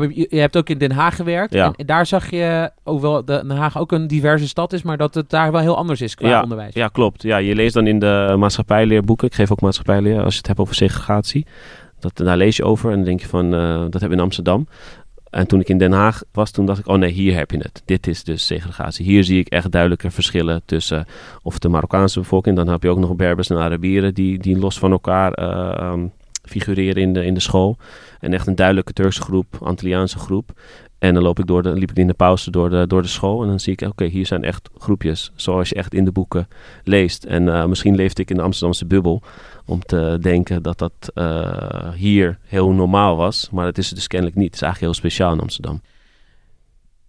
Maar 0.00 0.08
je, 0.12 0.26
je 0.30 0.40
hebt 0.40 0.56
ook 0.56 0.68
in 0.68 0.78
Den 0.78 0.92
Haag 0.92 1.16
gewerkt. 1.16 1.54
Ja. 1.54 1.72
En 1.76 1.86
daar 1.86 2.06
zag 2.06 2.30
je, 2.30 2.70
hoewel 2.82 3.24
Den 3.24 3.50
Haag 3.50 3.78
ook 3.78 3.92
een 3.92 4.06
diverse 4.06 4.48
stad 4.48 4.72
is, 4.72 4.82
maar 4.82 4.96
dat 4.96 5.14
het 5.14 5.30
daar 5.30 5.52
wel 5.52 5.60
heel 5.60 5.76
anders 5.76 6.00
is 6.00 6.14
qua 6.14 6.28
ja, 6.28 6.42
onderwijs. 6.42 6.74
Ja, 6.74 6.88
klopt. 6.88 7.22
Ja, 7.22 7.36
je 7.36 7.54
leest 7.54 7.74
dan 7.74 7.86
in 7.86 7.98
de 7.98 8.34
maatschappijleerboeken. 8.38 9.26
Ik 9.26 9.34
geef 9.34 9.52
ook 9.52 9.60
maatschappijleer 9.60 10.22
als 10.22 10.32
je 10.32 10.38
het 10.38 10.46
hebt 10.46 10.58
over 10.58 10.74
segregatie. 10.74 11.46
Dat, 11.98 12.16
daar 12.16 12.36
lees 12.36 12.56
je 12.56 12.64
over 12.64 12.90
en 12.90 12.96
dan 12.96 13.04
denk 13.04 13.20
je 13.20 13.28
van, 13.28 13.54
eh, 13.54 13.60
dat 13.68 13.92
hebben 13.92 14.08
we 14.08 14.14
in 14.14 14.20
Amsterdam. 14.20 14.66
En 15.30 15.46
toen 15.46 15.60
ik 15.60 15.68
in 15.68 15.78
Den 15.78 15.92
Haag 15.92 16.22
was, 16.32 16.50
toen 16.50 16.66
dacht 16.66 16.78
ik, 16.78 16.88
oh 16.88 16.98
nee, 16.98 17.10
hier 17.10 17.36
heb 17.36 17.50
je 17.50 17.58
het. 17.58 17.82
Dit 17.84 18.06
is 18.06 18.24
dus 18.24 18.46
segregatie. 18.46 19.04
Hier 19.04 19.24
zie 19.24 19.38
ik 19.38 19.48
echt 19.48 19.70
duidelijke 19.70 20.10
verschillen 20.10 20.62
tussen 20.64 21.06
of 21.42 21.58
de 21.58 21.68
Marokkaanse 21.68 22.18
bevolking. 22.18 22.56
Dan 22.56 22.68
heb 22.68 22.82
je 22.82 22.88
ook 22.88 22.98
nog 22.98 23.16
Berbers 23.16 23.50
en 23.50 23.58
Arabieren 23.58 24.14
die, 24.14 24.38
die 24.38 24.58
los 24.58 24.78
van 24.78 24.90
elkaar 24.90 25.32
eh, 25.32 25.92
um, 25.92 26.12
figureren 26.44 27.02
in 27.02 27.12
de, 27.12 27.24
in 27.24 27.34
de 27.34 27.40
school. 27.40 27.76
En 28.20 28.32
echt 28.32 28.46
een 28.46 28.54
duidelijke 28.54 28.92
Turkse 28.92 29.22
groep, 29.22 29.56
Antilliaanse 29.60 30.18
groep. 30.18 30.52
En 31.04 31.14
dan 31.14 31.22
loop 31.22 31.38
ik 31.38 31.46
door 31.46 31.62
de, 31.62 31.72
liep 31.72 31.90
ik 31.90 31.96
in 31.96 32.06
de 32.06 32.14
pauze 32.14 32.50
door 32.50 32.70
de, 32.70 32.86
door 32.86 33.02
de 33.02 33.08
school. 33.08 33.42
En 33.42 33.48
dan 33.48 33.60
zie 33.60 33.72
ik, 33.72 33.80
oké, 33.80 34.04
hier 34.04 34.26
zijn 34.26 34.44
echt 34.44 34.70
groepjes. 34.78 35.32
Zoals 35.34 35.68
je 35.68 35.74
echt 35.74 35.94
in 35.94 36.04
de 36.04 36.12
boeken 36.12 36.48
leest. 36.84 37.24
En 37.24 37.42
uh, 37.42 37.64
misschien 37.64 37.94
leefde 37.94 38.22
ik 38.22 38.30
in 38.30 38.36
de 38.36 38.42
Amsterdamse 38.42 38.86
bubbel. 38.86 39.22
Om 39.66 39.80
te 39.80 40.18
denken 40.20 40.62
dat 40.62 40.78
dat 40.78 40.92
uh, 41.14 41.92
hier 41.94 42.38
heel 42.44 42.70
normaal 42.70 43.16
was. 43.16 43.48
Maar 43.52 43.64
dat 43.64 43.78
is 43.78 43.86
het 43.86 43.94
dus 43.94 44.06
kennelijk 44.06 44.36
niet. 44.36 44.46
Het 44.46 44.54
is 44.54 44.62
eigenlijk 44.62 44.92
heel 44.92 45.02
speciaal 45.02 45.32
in 45.32 45.40
Amsterdam. 45.40 45.80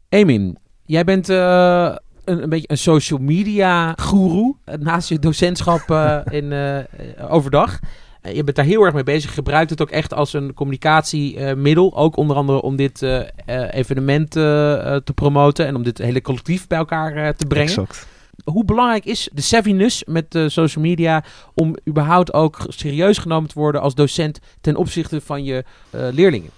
Emin, 0.09 0.57
jij 0.85 1.03
bent 1.03 1.29
uh, 1.29 1.95
een, 2.23 2.43
een, 2.43 2.49
beetje 2.49 2.69
een 2.69 2.77
social 2.77 3.19
media 3.19 3.93
guru. 3.95 4.53
Naast 4.79 5.09
je 5.09 5.19
docentschap 5.19 5.89
in, 6.39 6.53
overdag. 7.29 7.79
Je 8.33 8.43
bent 8.43 8.55
daar 8.55 8.65
heel 8.65 8.83
erg 8.83 8.93
mee 8.93 9.03
bezig. 9.03 9.29
Je 9.29 9.35
gebruikt 9.35 9.69
het 9.69 9.81
ook 9.81 9.89
echt 9.89 10.13
als 10.13 10.33
een 10.33 10.53
communicatiemiddel. 10.53 11.97
Ook 11.97 12.17
onder 12.17 12.35
andere 12.35 12.61
om 12.61 12.75
dit 12.75 13.01
uh, 13.01 13.21
evenement 13.71 14.35
uh, 14.35 14.43
te 14.95 15.13
promoten. 15.15 15.65
En 15.65 15.75
om 15.75 15.83
dit 15.83 15.97
hele 15.97 16.21
collectief 16.21 16.67
bij 16.67 16.77
elkaar 16.77 17.35
te 17.35 17.45
brengen. 17.45 17.69
Exact. 17.69 18.07
Hoe 18.43 18.65
belangrijk 18.65 19.05
is 19.05 19.29
de 19.33 19.41
savviness 19.41 20.03
met 20.07 20.39
social 20.47 20.83
media 20.83 21.23
om 21.53 21.75
überhaupt 21.87 22.33
ook 22.33 22.65
serieus 22.67 23.17
genomen 23.17 23.49
te 23.49 23.59
worden 23.59 23.81
als 23.81 23.95
docent 23.95 24.39
ten 24.61 24.75
opzichte 24.75 25.21
van 25.21 25.43
je 25.43 25.63
leerlingen? 25.89 26.49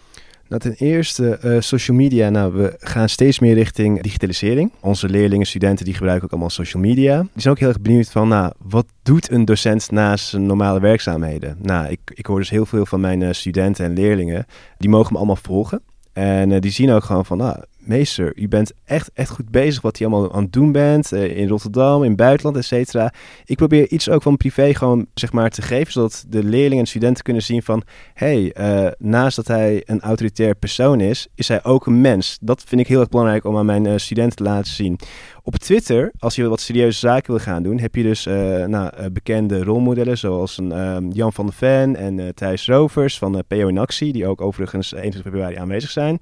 Nou, 0.49 0.61
ten 0.61 0.73
eerste, 0.73 1.39
uh, 1.43 1.55
social 1.59 1.97
media. 1.97 2.29
Nou, 2.29 2.53
we 2.53 2.75
gaan 2.79 3.09
steeds 3.09 3.39
meer 3.39 3.53
richting 3.53 4.01
digitalisering. 4.01 4.71
Onze 4.79 5.09
leerlingen, 5.09 5.45
studenten, 5.45 5.85
die 5.85 5.93
gebruiken 5.93 6.25
ook 6.25 6.31
allemaal 6.31 6.49
social 6.49 6.83
media. 6.83 7.21
Die 7.21 7.41
zijn 7.41 7.53
ook 7.53 7.59
heel 7.59 7.69
erg 7.69 7.81
benieuwd 7.81 8.09
van, 8.09 8.27
nou, 8.27 8.51
wat 8.57 8.85
doet 9.03 9.31
een 9.31 9.45
docent 9.45 9.91
naast 9.91 10.27
zijn 10.27 10.45
normale 10.45 10.79
werkzaamheden? 10.79 11.57
Nou, 11.61 11.87
ik, 11.87 11.99
ik 12.13 12.25
hoor 12.25 12.39
dus 12.39 12.49
heel 12.49 12.65
veel 12.65 12.85
van 12.85 12.99
mijn 12.99 13.21
uh, 13.21 13.31
studenten 13.31 13.85
en 13.85 13.93
leerlingen. 13.93 14.45
Die 14.77 14.89
mogen 14.89 15.11
me 15.11 15.17
allemaal 15.17 15.35
volgen. 15.35 15.81
En 16.13 16.49
uh, 16.49 16.59
die 16.59 16.71
zien 16.71 16.91
ook 16.91 17.03
gewoon 17.03 17.25
van, 17.25 17.37
nou, 17.37 17.63
meester, 17.87 18.31
u 18.35 18.47
bent 18.47 18.71
echt, 18.85 19.11
echt 19.13 19.29
goed 19.29 19.49
bezig 19.49 19.81
wat 19.81 19.97
je 19.97 20.05
allemaal 20.05 20.33
aan 20.33 20.43
het 20.43 20.53
doen 20.53 20.71
bent. 20.71 21.11
Uh, 21.13 21.37
in 21.37 21.47
Rotterdam, 21.47 22.03
in 22.03 22.15
buitenland, 22.15 22.57
et 22.57 22.65
cetera. 22.65 23.13
Ik 23.45 23.57
probeer 23.57 23.89
iets 23.89 24.09
ook 24.09 24.21
van 24.21 24.37
privé 24.37 24.73
gewoon, 24.73 25.07
zeg 25.13 25.31
maar, 25.31 25.49
te 25.49 25.61
geven. 25.61 25.91
Zodat 25.91 26.25
de 26.27 26.43
leerlingen 26.43 26.79
en 26.79 26.87
studenten 26.87 27.23
kunnen 27.23 27.43
zien 27.43 27.63
van... 27.63 27.83
hé, 28.13 28.51
hey, 28.53 28.85
uh, 28.85 28.91
naast 28.97 29.35
dat 29.35 29.47
hij 29.47 29.83
een 29.85 30.01
autoritair 30.01 30.55
persoon 30.55 30.99
is, 30.99 31.27
is 31.35 31.47
hij 31.47 31.63
ook 31.63 31.85
een 31.85 32.01
mens. 32.01 32.37
Dat 32.41 32.63
vind 32.65 32.81
ik 32.81 32.87
heel 32.87 32.99
erg 32.99 33.09
belangrijk 33.09 33.45
om 33.45 33.57
aan 33.57 33.65
mijn 33.65 33.85
uh, 33.85 33.93
studenten 33.95 34.37
te 34.37 34.43
laten 34.43 34.71
zien. 34.71 34.99
Op 35.43 35.55
Twitter, 35.55 36.11
als 36.19 36.35
je 36.35 36.47
wat 36.47 36.61
serieuze 36.61 36.99
zaken 36.99 37.33
wil 37.33 37.43
gaan 37.43 37.63
doen... 37.63 37.79
heb 37.79 37.95
je 37.95 38.03
dus 38.03 38.25
nou, 38.67 39.09
bekende 39.09 39.63
rolmodellen 39.63 40.17
zoals 40.17 40.57
een, 40.57 41.11
Jan 41.11 41.33
van 41.33 41.45
der 41.45 41.55
Ven 41.55 41.95
en 41.95 42.35
Thijs 42.35 42.67
Rovers 42.67 43.17
van 43.17 43.43
PO 43.47 43.67
in 43.67 43.77
Actie... 43.77 44.13
die 44.13 44.27
ook 44.27 44.41
overigens 44.41 44.91
21 44.91 45.21
februari 45.21 45.55
aanwezig 45.55 45.89
zijn. 45.89 46.19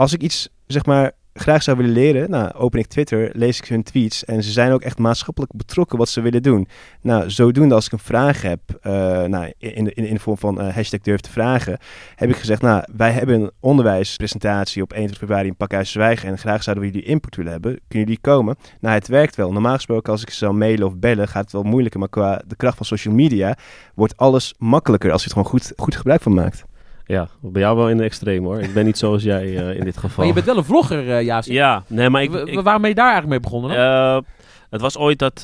Als 0.00 0.12
ik 0.12 0.22
iets 0.22 0.48
zeg 0.66 0.86
maar, 0.86 1.12
graag 1.34 1.62
zou 1.62 1.76
willen 1.76 1.92
leren, 1.92 2.30
nou, 2.30 2.52
open 2.52 2.78
ik 2.78 2.86
Twitter, 2.86 3.30
lees 3.32 3.58
ik 3.58 3.64
hun 3.64 3.82
tweets 3.82 4.24
en 4.24 4.42
ze 4.42 4.50
zijn 4.50 4.72
ook 4.72 4.82
echt 4.82 4.98
maatschappelijk 4.98 5.52
betrokken 5.56 5.98
wat 5.98 6.08
ze 6.08 6.20
willen 6.20 6.42
doen. 6.42 6.68
Nou, 7.00 7.30
zodoende 7.30 7.74
als 7.74 7.86
ik 7.86 7.92
een 7.92 7.98
vraag 7.98 8.42
heb, 8.42 8.60
uh, 8.82 8.92
nou, 9.22 9.52
in, 9.58 9.84
de, 9.84 9.94
in 9.94 10.14
de 10.14 10.20
vorm 10.20 10.38
van 10.38 10.60
uh, 10.60 10.74
hashtag 10.74 11.00
durf 11.00 11.20
te 11.20 11.30
vragen, 11.30 11.78
heb 12.14 12.28
ik 12.28 12.36
gezegd, 12.36 12.62
nou, 12.62 12.84
wij 12.96 13.10
hebben 13.10 13.40
een 13.40 13.50
onderwijspresentatie 13.60 14.82
op 14.82 14.90
21 14.90 15.18
februari 15.18 15.48
in 15.48 15.56
Pakhuis 15.56 15.90
Zwijgen 15.90 16.28
en 16.28 16.38
graag 16.38 16.62
zouden 16.62 16.84
we 16.84 16.90
jullie 16.90 17.08
input 17.08 17.36
willen 17.36 17.52
hebben. 17.52 17.80
Kunnen 17.88 18.08
jullie 18.08 18.20
komen? 18.20 18.56
Nou, 18.80 18.94
het 18.94 19.08
werkt 19.08 19.36
wel. 19.36 19.52
Normaal 19.52 19.74
gesproken 19.74 20.12
als 20.12 20.22
ik 20.22 20.30
ze 20.30 20.36
zou 20.36 20.54
mailen 20.54 20.86
of 20.86 20.96
bellen, 20.96 21.28
gaat 21.28 21.42
het 21.42 21.52
wel 21.52 21.62
moeilijker, 21.62 22.00
maar 22.00 22.08
qua 22.08 22.42
de 22.46 22.56
kracht 22.56 22.76
van 22.76 22.86
social 22.86 23.14
media 23.14 23.56
wordt 23.94 24.16
alles 24.16 24.54
makkelijker 24.58 25.12
als 25.12 25.24
je 25.24 25.28
het 25.28 25.36
gewoon 25.36 25.52
goed, 25.52 25.72
goed 25.76 25.96
gebruik 25.96 26.22
van 26.22 26.34
maakt. 26.34 26.68
Ja, 27.10 27.28
bij 27.40 27.62
jou 27.62 27.76
wel 27.76 27.88
in 27.88 27.96
de 27.96 28.02
extreem 28.02 28.44
hoor. 28.44 28.60
Ik 28.60 28.74
ben 28.74 28.84
niet 28.84 28.98
zoals 28.98 29.22
jij 29.22 29.44
uh, 29.44 29.76
in 29.78 29.84
dit 29.84 29.96
geval. 29.96 30.16
Maar 30.16 30.26
je 30.26 30.32
bent 30.32 30.46
wel 30.46 30.56
een 30.56 30.64
vlogger, 30.64 31.06
uh, 31.06 31.22
Jaas. 31.22 31.46
Ja, 31.46 31.82
nee, 31.86 32.10
maar 32.10 32.22
ik... 32.22 32.32
Ik 32.32 32.60
waarom 32.60 32.80
ben 32.80 32.90
je 32.90 32.96
daar 32.96 33.12
eigenlijk 33.12 33.28
mee 33.28 33.40
begonnen 33.40 33.70
dan? 33.70 33.78
Uh, 33.78 34.20
het 34.70 34.80
was 34.80 34.98
ooit 34.98 35.18
dat... 35.18 35.40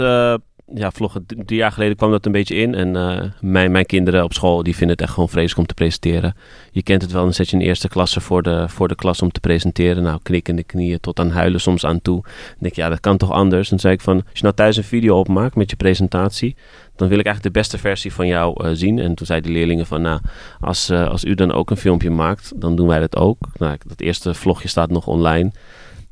eh, 0.67 0.77
ja, 0.79 0.91
vloggen, 0.91 1.27
drie 1.27 1.59
jaar 1.59 1.73
geleden 1.73 1.97
kwam 1.97 2.11
dat 2.11 2.27
een 2.27 2.33
beetje 2.33 2.55
in. 2.55 2.75
En 2.75 2.97
uh, 2.97 3.23
mijn, 3.41 3.71
mijn 3.71 3.87
kinderen 3.87 4.25
op 4.25 4.33
school, 4.33 4.63
die 4.63 4.77
vinden 4.77 4.97
het 4.97 5.01
echt 5.01 5.13
gewoon 5.13 5.29
vreselijk 5.29 5.59
om 5.59 5.67
te 5.67 5.75
presenteren. 5.75 6.37
Je 6.71 6.83
kent 6.83 7.03
het 7.03 7.13
wel, 7.13 7.23
dan 7.23 7.35
zet 7.35 7.51
je 7.51 7.57
een 7.57 7.63
eerste 7.63 7.89
klasse 7.89 8.21
voor 8.21 8.43
de, 8.43 8.69
voor 8.69 8.89
de 8.89 8.95
klas 8.95 9.23
om 9.23 9.33
te 9.33 9.41
presenteren. 9.41 10.03
Nou, 10.03 10.19
knikkende 10.23 10.63
knieën 10.63 11.01
tot 11.01 11.21
aan 11.21 11.31
huilen 11.31 11.61
soms 11.61 11.85
aan 11.85 12.03
toe. 12.03 12.23
Dan 12.23 12.57
denk 12.59 12.73
ik, 12.73 12.79
ja, 12.79 12.89
dat 12.89 13.01
kan 13.01 13.17
toch 13.17 13.31
anders? 13.31 13.69
Dan 13.69 13.79
zei 13.79 13.95
ik 13.95 14.01
van, 14.01 14.17
als 14.17 14.25
je 14.33 14.43
nou 14.43 14.55
thuis 14.55 14.77
een 14.77 14.85
video 14.85 15.19
opmaakt 15.19 15.57
met 15.57 15.71
je 15.71 15.77
presentatie... 15.77 16.57
dan 16.97 17.09
wil 17.09 17.19
ik 17.19 17.25
eigenlijk 17.25 17.55
de 17.55 17.61
beste 17.61 17.79
versie 17.79 18.13
van 18.13 18.27
jou 18.27 18.65
uh, 18.65 18.71
zien. 18.73 18.99
En 18.99 19.15
toen 19.15 19.27
zeiden 19.27 19.53
de 19.53 19.59
leerlingen 19.59 19.87
van, 19.87 20.03
nou, 20.03 20.21
als, 20.61 20.91
uh, 20.91 21.09
als 21.09 21.25
u 21.25 21.35
dan 21.35 21.53
ook 21.53 21.71
een 21.71 21.77
filmpje 21.77 22.11
maakt, 22.11 22.53
dan 22.61 22.77
doen 22.77 22.87
wij 22.87 23.01
dat 23.01 23.17
ook. 23.17 23.39
Nou, 23.59 23.77
dat 23.87 24.01
eerste 24.01 24.35
vlogje 24.35 24.69
staat 24.69 24.91
nog 24.91 25.07
online... 25.07 25.51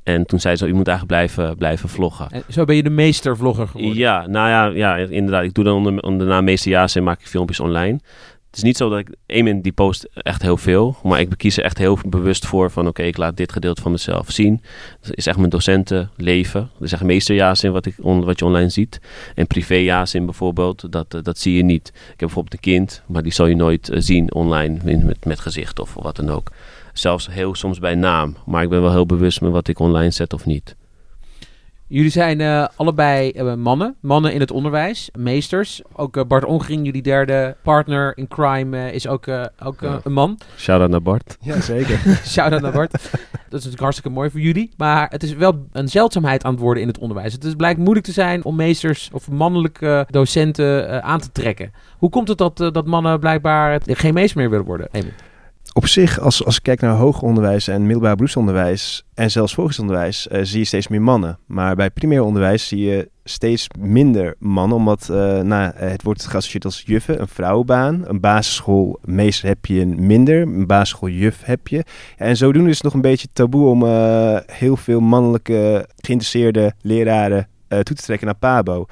En 0.05 0.27
toen 0.27 0.41
zei 0.41 0.57
ze, 0.57 0.67
u 0.67 0.75
moet 0.75 0.89
eigenlijk 0.89 1.07
blijven, 1.07 1.57
blijven 1.57 1.89
vloggen. 1.89 2.31
En 2.31 2.43
zo 2.49 2.65
ben 2.65 2.77
je 2.77 2.83
de 2.83 2.91
meestervlogger 2.91 3.69
geworden? 3.69 3.97
Ja, 3.97 4.27
nou 4.27 4.49
ja, 4.49 4.65
ja 4.67 4.97
inderdaad. 4.97 5.45
Ik 5.45 5.55
doe 5.55 5.65
dan 5.65 5.75
onder, 5.75 6.03
onder 6.03 6.45
Meester 6.45 6.91
en 6.95 7.03
maak 7.03 7.21
ik 7.21 7.27
filmpjes 7.27 7.61
online. 7.61 7.99
Het 8.47 8.63
is 8.63 8.69
niet 8.69 8.77
zo 8.77 8.89
dat 8.89 8.99
ik... 8.99 9.09
Emin 9.27 9.61
die 9.61 9.73
post 9.73 10.09
echt 10.13 10.43
heel 10.43 10.57
veel. 10.57 10.97
Maar 11.03 11.21
ik 11.21 11.29
kies 11.37 11.57
er 11.57 11.65
echt 11.65 11.79
heel 11.79 11.99
bewust 12.07 12.47
voor 12.47 12.71
van... 12.71 12.83
Oké, 12.83 12.91
okay, 12.91 13.07
ik 13.07 13.17
laat 13.17 13.37
dit 13.37 13.53
gedeelte 13.53 13.83
van 13.83 13.91
mezelf 13.91 14.31
zien. 14.31 14.63
Dat 15.01 15.17
is 15.17 15.27
echt 15.27 15.39
mijn 15.39 15.51
docentenleven. 15.51 16.71
Dat 16.73 16.83
is 16.83 16.93
echt 16.93 17.03
Meester 17.03 17.35
Jaas 17.35 17.65
in 17.65 17.73
wat, 17.73 17.87
ik, 17.87 17.95
on, 18.01 18.25
wat 18.25 18.39
je 18.39 18.45
online 18.45 18.69
ziet. 18.69 19.01
En 19.35 19.47
privé 19.47 19.75
Jaas 19.75 20.15
in 20.15 20.25
bijvoorbeeld, 20.25 20.93
dat, 20.93 21.19
dat 21.23 21.39
zie 21.39 21.57
je 21.57 21.63
niet. 21.63 21.89
Ik 21.89 21.95
heb 22.07 22.19
bijvoorbeeld 22.19 22.55
een 22.55 22.61
kind, 22.73 23.03
maar 23.07 23.23
die 23.23 23.33
zal 23.33 23.47
je 23.47 23.57
nooit 23.57 23.91
uh, 23.91 23.97
zien 24.01 24.35
online 24.35 24.79
met, 24.83 25.25
met 25.25 25.41
gezicht 25.41 25.79
of 25.79 25.95
wat 25.95 26.17
dan 26.17 26.31
ook 26.31 26.51
zelfs 26.99 27.29
heel 27.31 27.55
soms 27.55 27.79
bij 27.79 27.95
naam. 27.95 28.37
Maar 28.47 28.63
ik 28.63 28.69
ben 28.69 28.83
wel 28.83 28.93
heel 28.93 29.07
bewust 29.07 29.41
met 29.41 29.53
wat 29.53 29.69
ik 29.69 29.79
online 29.79 30.11
zet 30.11 30.33
of 30.33 30.47
niet. 30.47 30.77
Jullie 31.87 32.11
zijn 32.11 32.41
eh, 32.41 32.67
allebei 32.77 33.31
eh, 33.31 33.55
mannen, 33.55 33.95
mannen 34.01 34.33
in 34.33 34.41
het 34.41 34.51
onderwijs, 34.51 35.09
meesters. 35.19 35.83
Ook 35.93 36.17
eh, 36.17 36.25
Bart 36.25 36.45
Ongering, 36.45 36.85
jullie 36.85 37.03
derde 37.03 37.57
partner 37.63 38.17
in 38.17 38.29
crime, 38.29 38.93
is 38.93 39.07
ook, 39.09 39.27
eh, 39.27 39.45
ook 39.65 39.81
Ja. 39.81 40.01
een 40.05 40.13
man. 40.13 40.39
Shout-out 40.57 40.91
naar 40.91 41.03
Bart. 41.03 41.37
Ja, 41.41 41.61
zeker. 41.61 41.99
Shout-out 42.27 42.63
naar 42.63 42.73
Bart. 42.73 42.93
Dat 42.93 43.01
is 43.11 43.51
natuurlijk 43.51 43.81
hartstikke 43.81 44.11
mooi 44.11 44.31
voor 44.31 44.41
jullie. 44.41 44.71
Maar 44.77 45.07
het 45.11 45.23
is 45.23 45.35
wel 45.35 45.67
een 45.73 45.89
zeldzaamheid 45.89 46.45
aan 46.45 46.53
het 46.53 46.61
worden 46.61 46.83
in 46.83 46.89
het 46.89 46.99
onderwijs. 46.99 47.33
Het 47.33 47.45
is, 47.45 47.55
blijkt 47.55 47.79
moeilijk 47.79 48.07
te 48.07 48.13
zijn 48.13 48.45
om 48.45 48.57
meesters 48.57 49.11
of 49.13 49.31
mannelijke 49.31 50.07
docenten 50.11 51.03
aan 51.03 51.21
te 51.21 51.33
trekken. 51.33 51.73
Hoe 51.99 52.11
komt 52.11 52.29
het 52.29 52.39
dat, 52.39 52.57
dat 52.57 52.87
mannen 52.87 53.21
blijkbaar 53.21 53.81
geen 53.85 54.15
meester 54.15 54.39
meer 54.41 54.51
willen 54.51 54.67
worden? 54.67 54.89
Emil? 54.93 55.11
Op 55.77 55.87
zich, 55.87 56.21
als, 56.21 56.45
als 56.45 56.57
ik 56.57 56.63
kijk 56.63 56.81
naar 56.81 56.95
hoger 56.95 57.23
onderwijs 57.23 57.69
en 57.69 57.83
middelbaar 57.83 58.15
beroepsonderwijs 58.15 59.05
en 59.15 59.31
zelfs 59.31 59.55
volksonderwijs, 59.55 60.29
eh, 60.29 60.41
zie 60.43 60.59
je 60.59 60.65
steeds 60.65 60.89
meer 60.89 61.03
mannen. 61.03 61.39
Maar 61.47 61.77
bij 61.77 61.91
primair 61.91 62.23
onderwijs 62.23 62.69
zie 62.69 62.85
je 62.85 63.11
steeds 63.25 63.67
minder 63.79 64.35
mannen, 64.39 64.77
omdat 64.77 65.09
eh, 65.11 65.41
nou, 65.41 65.73
eh, 65.77 65.91
het 65.91 66.03
wordt 66.03 66.27
geassocieerd 66.27 66.65
als 66.65 66.83
juffen, 66.87 67.21
een 67.21 67.29
vrouwenbaan. 67.29 68.03
Een 68.07 68.21
basisschoolmeester 68.21 69.49
heb 69.49 69.67
je 69.67 69.87
minder, 69.87 70.43
een 70.43 70.67
basisschooljuf 70.67 71.45
heb 71.45 71.69
je. 71.69 71.85
En 72.17 72.37
zodoende 72.37 72.71
is 72.71 72.75
het 72.75 72.85
nog 72.85 72.95
een 72.95 73.01
beetje 73.01 73.29
taboe 73.33 73.69
om 73.69 73.85
heel 74.47 74.77
veel 74.77 75.01
mannelijke 75.01 75.89
geïnteresseerde 75.97 76.73
leraren 76.81 77.49
toe 77.69 77.97
te 77.97 78.03
trekken 78.03 78.27
naar 78.27 78.37
PABO. 78.37 78.87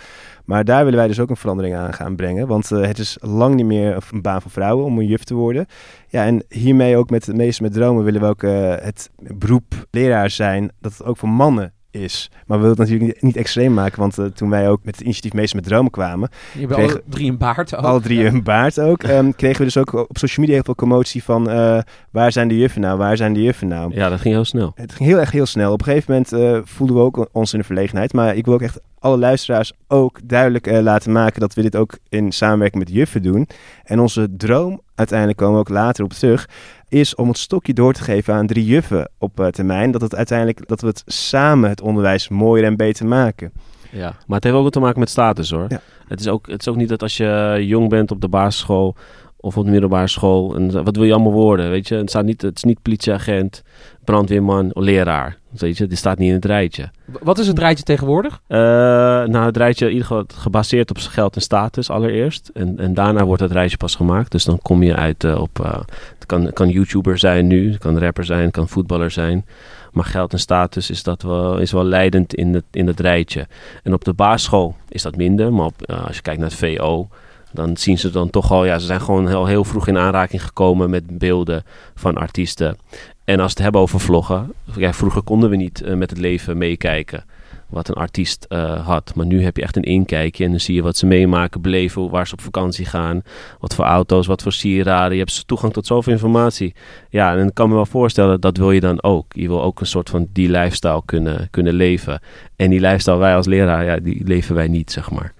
Maar 0.45 0.65
daar 0.65 0.83
willen 0.85 0.99
wij 0.99 1.09
dus 1.09 1.21
ook 1.21 1.31
een 1.31 1.37
verandering 1.37 1.75
aan 1.77 1.93
gaan 1.95 2.17
brengen. 2.17 2.47
Want 2.47 2.71
eh, 2.73 2.81
het 2.87 2.99
is 2.99 3.17
lang 3.21 3.55
niet 3.55 3.67
meer 3.67 3.97
een 4.13 4.23
baan 4.23 4.43
voor 4.43 4.51
vrouwen 4.51 4.85
om 4.85 4.99
een 4.99 5.07
juf 5.07 5.25
te 5.25 5.35
worden. 5.35 5.67
Ja, 6.09 6.25
en 6.25 6.45
hiermee 6.49 6.97
ook 6.97 7.11
met 7.11 7.25
de 7.25 7.35
meester 7.35 7.63
met 7.63 7.73
dromen 7.73 8.05
willen 8.05 8.21
we 8.21 8.27
ook 8.27 8.43
eh, 8.43 8.75
het 8.85 9.11
beroep 9.17 9.87
leraar 9.91 10.31
zijn 10.31 10.71
dat 10.81 10.93
het 10.93 11.07
ook 11.07 11.17
voor 11.17 11.29
mannen 11.29 11.73
is. 11.91 12.31
Maar 12.47 12.59
we 12.59 12.65
willen 12.65 12.79
het 12.81 12.89
natuurlijk 12.89 13.15
niet, 13.15 13.23
niet 13.23 13.37
extreem 13.37 13.75
maken, 13.75 14.01
want 14.01 14.19
eh, 14.19 14.25
toen 14.25 14.51
wij 14.51 14.69
ook 14.69 14.85
met 14.85 14.95
het 14.95 15.05
initiatief 15.05 15.33
Meester 15.33 15.57
met 15.57 15.65
Dromen 15.69 15.91
kwamen, 15.91 16.29
Je 16.53 16.61
hebt 16.61 16.73
Kregen- 16.73 16.93
alle 16.93 17.03
drie 17.09 17.31
een 17.31 17.39
baard. 17.39 17.75
ook. 17.77 17.85
alle 17.85 18.01
drie 18.01 18.25
een 18.27 18.43
baard 18.43 18.81
ook, 18.81 19.03
ehm, 19.13 19.31
kregen 19.37 19.59
we 19.59 19.65
dus 19.65 19.77
ook 19.77 19.93
op 19.93 20.19
social 20.19 20.37
media 20.39 20.55
heel 20.55 20.65
veel 20.65 20.75
commotie 20.75 21.23
van 21.25 21.51
eh, 21.51 21.79
waar 22.11 22.33
zijn 22.33 22.49
de 22.49 22.59
juffen 22.59 22.81
nou, 22.81 22.99
waar 22.99 23.17
zijn 23.17 23.33
de 23.33 23.43
juffen 23.43 23.69
nou? 23.69 23.95
Ja, 23.95 24.09
dat 24.09 24.21
ging 24.21 24.35
heel 24.35 24.45
snel. 24.45 24.73
Het 24.75 24.93
ging 24.95 25.09
heel 25.09 25.19
erg 25.19 25.31
heel 25.31 25.47
snel. 25.47 25.73
Op 25.73 25.79
een 25.79 25.85
gegeven 25.87 26.13
moment 26.13 26.33
eh, 26.33 26.61
voelden 26.73 26.97
we 26.97 27.03
ook 27.03 27.29
ons 27.33 27.53
in 27.53 27.59
de 27.59 27.65
verlegenheid. 27.65 28.13
Maar 28.13 28.37
ik 28.37 28.45
wil 28.45 28.55
ook 28.55 28.63
echt 28.63 28.81
alle 29.03 29.19
luisteraars 29.19 29.73
ook 29.89 30.21
duidelijk 30.25 30.67
eh, 30.67 30.81
laten 30.81 31.13
maken 31.13 31.41
dat 31.41 31.55
we 31.55 31.63
dit 31.63 31.77
ook 31.77 31.99
in 32.09 32.33
samenwerking 32.33 32.85
met 32.85 32.95
juffen 32.95 33.23
doen. 33.23 33.49
En 33.85 34.01
onze 34.01 34.29
droom, 34.37 34.81
uiteindelijk 34.95 35.39
komen 35.39 35.55
we 35.55 35.61
ook 35.61 35.69
later 35.69 36.05
op 36.05 36.13
terug, 36.13 36.49
is 36.89 37.15
om 37.15 37.29
het 37.29 37.39
stokje 37.39 37.73
door 37.73 37.93
te 37.93 38.03
geven 38.03 38.35
aan 38.35 38.47
drie 38.47 38.65
juffen 38.65 39.11
op 39.19 39.41
eh, 39.41 39.47
termijn. 39.47 39.91
Dat 39.91 40.01
het 40.01 40.15
uiteindelijk 40.15 40.69
dat 40.69 40.81
we 40.81 40.87
het 40.87 41.03
samen 41.07 41.69
het 41.69 41.81
onderwijs 41.81 42.29
mooier 42.29 42.65
en 42.65 42.77
beter 42.77 43.07
maken. 43.07 43.53
Ja, 43.91 44.15
maar 44.27 44.37
het 44.37 44.45
heeft 44.45 44.57
ook 44.57 44.71
te 44.71 44.81
maken 44.81 45.01
met 45.01 45.11
status 45.11 45.51
hoor. 45.51 45.67
Ja. 45.69 45.81
Het, 46.09 46.21
is 46.21 46.29
ook, 46.29 46.47
het 46.47 46.61
is 46.61 46.69
ook 46.69 46.77
niet 46.77 46.89
dat 46.89 47.03
als 47.03 47.17
je 47.17 47.63
jong 47.67 47.89
bent 47.89 48.11
op 48.11 48.21
de 48.21 48.29
basisschool 48.29 48.97
of 49.45 49.57
op 49.57 49.65
de 49.65 49.71
middelbare 49.71 50.09
school, 50.09 50.55
en 50.55 50.85
wat 50.85 50.97
wil 50.97 51.05
je 51.05 51.13
allemaal 51.13 51.33
worden, 51.33 51.71
weet 51.71 51.89
je? 51.89 51.95
Het, 51.95 52.09
staat 52.11 52.25
niet, 52.25 52.43
het 52.43 52.57
is 52.57 52.63
niet 52.63 52.83
politieagent, 52.83 53.63
brandweerman, 54.05 54.71
leraar, 54.75 55.37
weet 55.51 55.77
je? 55.77 55.87
Dit 55.87 55.99
staat 55.99 56.19
niet 56.19 56.29
in 56.29 56.35
het 56.35 56.45
rijtje. 56.45 56.91
Wat 57.23 57.39
is 57.39 57.47
het 57.47 57.59
rijtje 57.59 57.85
tegenwoordig? 57.85 58.41
Eh, 58.47 58.59
nou, 58.59 59.37
het 59.37 59.57
rijtje 59.57 59.85
in 59.85 59.93
ieder 59.93 60.07
geval 60.07 60.25
gebaseerd 60.35 60.91
op 60.91 60.97
geld 60.99 61.35
en 61.35 61.43
status 61.43 61.91
allereerst. 61.91 62.51
En, 62.55 62.79
en 62.79 62.95
daarna 62.95 63.25
wordt 63.25 63.43
het 63.43 63.53
rijtje 63.53 63.77
pas 63.77 63.95
gemaakt. 63.95 64.31
Dus 64.31 64.45
dan 64.45 64.59
kom 64.63 64.83
je 64.83 64.95
uit 64.95 65.25
eh, 65.25 65.41
op... 65.41 65.61
eh, 65.61 65.81
het 66.15 66.27
kan, 66.27 66.53
kan 66.53 66.69
YouTuber 66.69 67.19
zijn 67.19 67.47
nu, 67.47 67.71
het 67.71 67.81
kan 67.81 67.99
rapper 67.99 68.25
zijn, 68.25 68.43
het 68.43 68.53
kan 68.53 68.69
voetballer 68.69 69.11
zijn. 69.11 69.47
Maar 69.93 70.05
geld 70.05 70.33
en 70.33 70.39
status 70.39 70.91
is, 70.91 71.03
dat 71.03 71.23
wel, 71.23 71.59
is 71.59 71.73
wel 71.73 71.85
leidend 71.85 72.35
in 72.35 72.55
het, 72.55 72.65
in 72.71 72.87
het 72.87 73.01
rijtje. 73.01 73.47
En 73.83 73.93
op 73.93 74.05
de 74.05 74.13
basisschool 74.13 74.77
is 74.89 75.03
dat 75.03 75.17
minder. 75.17 75.53
Maar 75.53 75.67
op, 75.67 75.93
als 76.07 76.17
je 76.17 76.23
kijkt 76.23 76.41
naar 76.41 76.49
het 76.49 76.59
VO, 76.59 77.09
dan 77.53 77.77
zien 77.77 77.99
ze 77.99 78.11
dan 78.11 78.31
toch 78.31 78.53
al... 78.53 78.65
Ja, 78.65 78.79
ze 78.79 78.87
zijn 78.87 79.01
gewoon 79.01 79.29
heel, 79.29 79.47
heel 79.47 79.65
vroeg 79.65 79.89
in 79.89 79.99
aanraking 79.99 80.43
gekomen 80.43 80.91
met 80.91 81.19
beelden 81.19 81.65
van 81.95 82.17
artiesten. 82.17 82.77
En 83.25 83.41
als 83.41 83.47
we 83.47 83.55
het 83.55 83.63
hebben 83.63 83.81
over 83.81 84.01
vloggen... 84.01 84.53
Ja, 84.77 84.93
vroeger 84.93 85.23
konden 85.23 85.51
we 85.51 85.57
niet 85.57 85.83
eh, 85.83 85.95
met 85.95 86.11
het 86.11 86.19
leven 86.19 86.59
meekijken 86.59 87.25
wat 87.73 87.89
een 87.89 87.95
artiest 87.95 88.47
eh, 88.49 88.87
had. 88.87 89.13
Maar 89.15 89.27
nu 89.27 89.43
heb 89.43 89.57
je 89.57 89.63
echt 89.63 89.77
een 89.77 89.83
inkijkje 89.83 90.45
en 90.45 90.51
dan 90.51 90.61
zie 90.61 90.75
je 90.75 90.83
wat 90.83 90.97
ze 90.97 91.07
meemaken, 91.07 91.61
beleven, 91.61 92.11
waar 92.11 92.27
ze 92.27 92.33
op 92.33 92.41
vakantie 92.41 92.87
gaan, 92.87 93.23
wat 93.61 93.75
voor 93.75 93.85
auto's, 93.85 94.27
wat 94.27 94.43
voor 94.43 94.53
sieraden. 94.53 95.13
Je 95.13 95.19
hebt 95.19 95.47
toegang 95.47 95.73
tot 95.73 95.87
zoveel 95.87 96.13
informatie. 96.13 96.75
Ja, 97.11 97.37
en 97.37 97.47
ik 97.47 97.55
kan 97.55 97.69
me 97.69 97.75
wel 97.75 97.87
voorstellen, 97.87 98.41
dat 98.41 98.57
wil 98.57 98.71
je 98.71 98.81
dan 98.81 99.03
ook. 99.03 99.33
Je 99.33 99.49
wil 99.49 99.63
ook 99.63 99.81
een 99.81 99.87
soort 99.87 100.11
van 100.11 100.27
die 100.33 100.49
lifestyle 100.49 101.03
kunnen, 101.05 101.49
kunnen 101.51 101.75
leven. 101.75 102.21
En 102.57 102.71
die 102.71 102.81
lifestyle, 102.81 103.17
wij 103.17 103.37
als 103.37 103.47
leraar, 103.47 103.85
ja, 103.85 103.97
die 103.97 104.25
leven 104.25 104.55
wij 104.55 104.69
niet, 104.69 104.93
zeg 104.93 105.11
maar. 105.11 105.33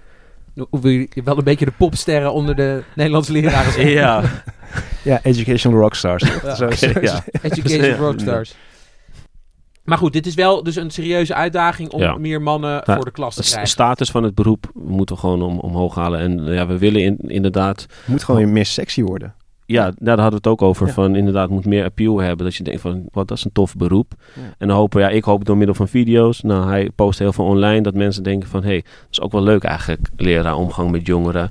Hoe 0.69 0.81
wil 0.81 0.91
je 0.91 1.07
wel 1.23 1.37
een 1.37 1.43
beetje 1.43 1.65
de 1.65 1.71
popsterren 1.77 2.33
onder 2.33 2.55
de 2.55 2.83
Nederlandse 2.95 3.31
leraren 3.31 3.71
zijn? 3.71 3.87
Ja, 4.03 4.21
Ja, 5.03 5.19
educational 5.23 5.79
rockstars. 5.79 6.23
Ja, 6.43 6.55
Zo 6.55 6.67
is 6.67 6.83
oké, 6.83 6.99
het. 6.99 7.03
ja. 7.09 7.23
Education 7.41 7.83
Ja. 7.85 7.95
Rockstars. 7.95 8.55
Maar 9.83 9.97
goed, 9.97 10.13
dit 10.13 10.25
is 10.25 10.33
wel 10.35 10.63
dus 10.63 10.75
een 10.75 10.91
serieuze 10.91 11.33
uitdaging 11.33 11.89
om 11.91 12.01
Ja. 12.01 12.17
meer 12.17 12.41
mannen 12.41 12.81
Ja, 12.85 12.95
voor 12.95 13.05
de 13.05 13.11
klas 13.11 13.35
te 13.35 13.41
de 13.41 13.47
krijgen. 13.47 13.69
status 13.69 14.11
van 14.11 14.23
het 14.23 14.35
beroep 14.35 14.71
moeten 14.73 15.15
we 15.15 15.21
gewoon 15.21 15.41
om, 15.41 15.59
omhoog 15.59 15.95
halen. 15.95 16.19
En 16.19 16.43
ja, 16.53 16.67
we 16.67 16.77
willen 16.77 17.01
in, 17.01 17.17
inderdaad 17.17 17.81
Het 17.81 17.89
moet 18.05 18.23
gewoon 18.23 18.41
weer 18.41 18.49
meer 18.49 18.65
sexy 18.65 19.01
worden. 19.01 19.33
Ja, 19.73 19.91
daar 19.97 20.19
hadden 20.19 20.29
we 20.29 20.35
het 20.35 20.47
ook 20.47 20.61
over. 20.61 20.87
Ja. 20.87 20.93
Van 20.93 21.15
inderdaad, 21.15 21.49
moet 21.49 21.65
meer 21.65 21.83
appeal 21.83 22.19
hebben. 22.19 22.45
Dat 22.45 22.55
je 22.55 22.63
denkt 22.63 22.81
van, 22.81 23.03
wat 23.11 23.27
dat 23.27 23.37
is 23.37 23.43
een 23.43 23.51
tof 23.51 23.75
beroep. 23.75 24.13
Ja. 24.35 24.41
En 24.57 24.67
dan 24.67 24.77
hopen, 24.77 25.01
ja, 25.01 25.09
ik 25.09 25.23
hoop 25.23 25.45
door 25.45 25.57
middel 25.57 25.75
van 25.75 25.87
video's. 25.87 26.41
Nou, 26.41 26.67
hij 26.67 26.89
post 26.95 27.19
heel 27.19 27.33
veel 27.33 27.45
online. 27.45 27.81
Dat 27.81 27.93
mensen 27.93 28.23
denken 28.23 28.49
van, 28.49 28.61
hé, 28.61 28.67
hey, 28.67 28.81
dat 28.81 29.07
is 29.11 29.21
ook 29.21 29.31
wel 29.31 29.43
leuk 29.43 29.63
eigenlijk. 29.63 30.09
Leren 30.15 30.55
omgang 30.55 30.91
met 30.91 31.07
jongeren. 31.07 31.49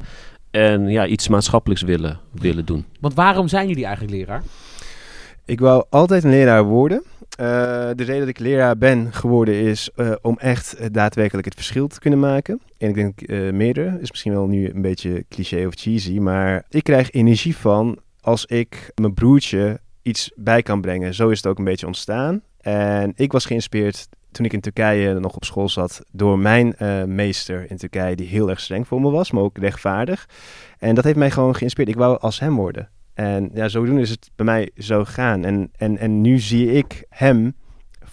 En 0.50 0.88
ja, 0.88 1.06
iets 1.06 1.28
maatschappelijks 1.28 1.82
willen, 1.82 2.18
willen 2.32 2.64
doen. 2.64 2.84
Want 3.00 3.14
waarom 3.14 3.48
zijn 3.48 3.68
jullie 3.68 3.84
eigenlijk 3.84 4.16
leraar? 4.16 4.42
Ik 5.44 5.60
wou 5.60 5.84
altijd 5.90 6.24
een 6.24 6.30
leraar 6.30 6.64
worden. 6.64 7.02
Eh, 7.32 7.46
de 7.94 8.04
reden 8.04 8.18
dat 8.18 8.28
ik 8.28 8.38
leraar 8.38 8.78
ben 8.78 9.12
geworden 9.12 9.54
is 9.54 9.90
eh, 9.94 10.12
om 10.22 10.38
echt 10.38 10.74
eh, 10.74 10.86
daadwerkelijk 10.92 11.44
het 11.46 11.54
verschil 11.54 11.86
te 11.86 12.00
kunnen 12.00 12.18
maken. 12.18 12.60
En 12.78 12.88
ik 12.88 12.94
denk 12.94 13.20
eh 13.20 13.52
meerdere, 13.52 13.98
is 14.00 14.10
misschien 14.10 14.32
wel 14.32 14.46
nu 14.46 14.70
een 14.74 14.82
beetje 14.82 15.24
cliché 15.28 15.66
of 15.66 15.74
cheesy, 15.74 16.18
maar 16.18 16.64
ik 16.68 16.82
krijg 16.82 17.10
energie 17.10 17.56
van 17.56 17.98
als 18.22 18.46
ik 18.46 18.92
mijn 18.94 19.14
broertje 19.14 19.80
iets 20.02 20.30
bij 20.34 20.62
kan 20.62 20.80
brengen. 20.80 21.14
Zo 21.14 21.28
is 21.28 21.36
het 21.36 21.46
ook 21.46 21.58
een 21.58 21.64
beetje 21.64 21.86
ontstaan. 21.86 22.42
En 22.60 23.12
ik 23.16 23.32
was 23.32 23.44
geïnspireerd 23.44 24.08
toen 24.30 24.44
ik 24.44 24.52
in 24.52 24.60
Turkije 24.60 25.18
nog 25.18 25.36
op 25.36 25.44
school 25.44 25.68
zat 25.68 26.00
door 26.12 26.38
mijn 26.38 26.76
eh, 26.76 27.04
meester 27.04 27.70
in 27.70 27.76
Turkije, 27.76 28.16
die 28.16 28.28
heel 28.28 28.50
erg 28.50 28.60
streng 28.60 28.86
voor 28.86 29.00
me 29.00 29.10
was, 29.10 29.30
maar 29.30 29.42
ook 29.42 29.58
rechtvaardig. 29.58 30.28
En 30.78 30.94
dat 30.94 31.04
heeft 31.04 31.16
mij 31.16 31.30
gewoon 31.30 31.56
geïnspireerd. 31.56 31.94
Ik 31.94 32.02
wou 32.02 32.18
als 32.20 32.40
hem 32.40 32.56
worden. 32.56 32.88
En 33.14 33.50
ja, 33.54 33.68
zodoende 33.68 34.00
is 34.00 34.10
het 34.10 34.30
bij 34.36 34.46
mij 34.46 34.70
zo 34.76 35.04
gegaan. 35.04 35.44
En, 35.44 35.70
en, 35.76 35.98
en 35.98 36.20
nu 36.20 36.38
zie 36.38 36.72
ik 36.72 37.04
hem 37.08 37.54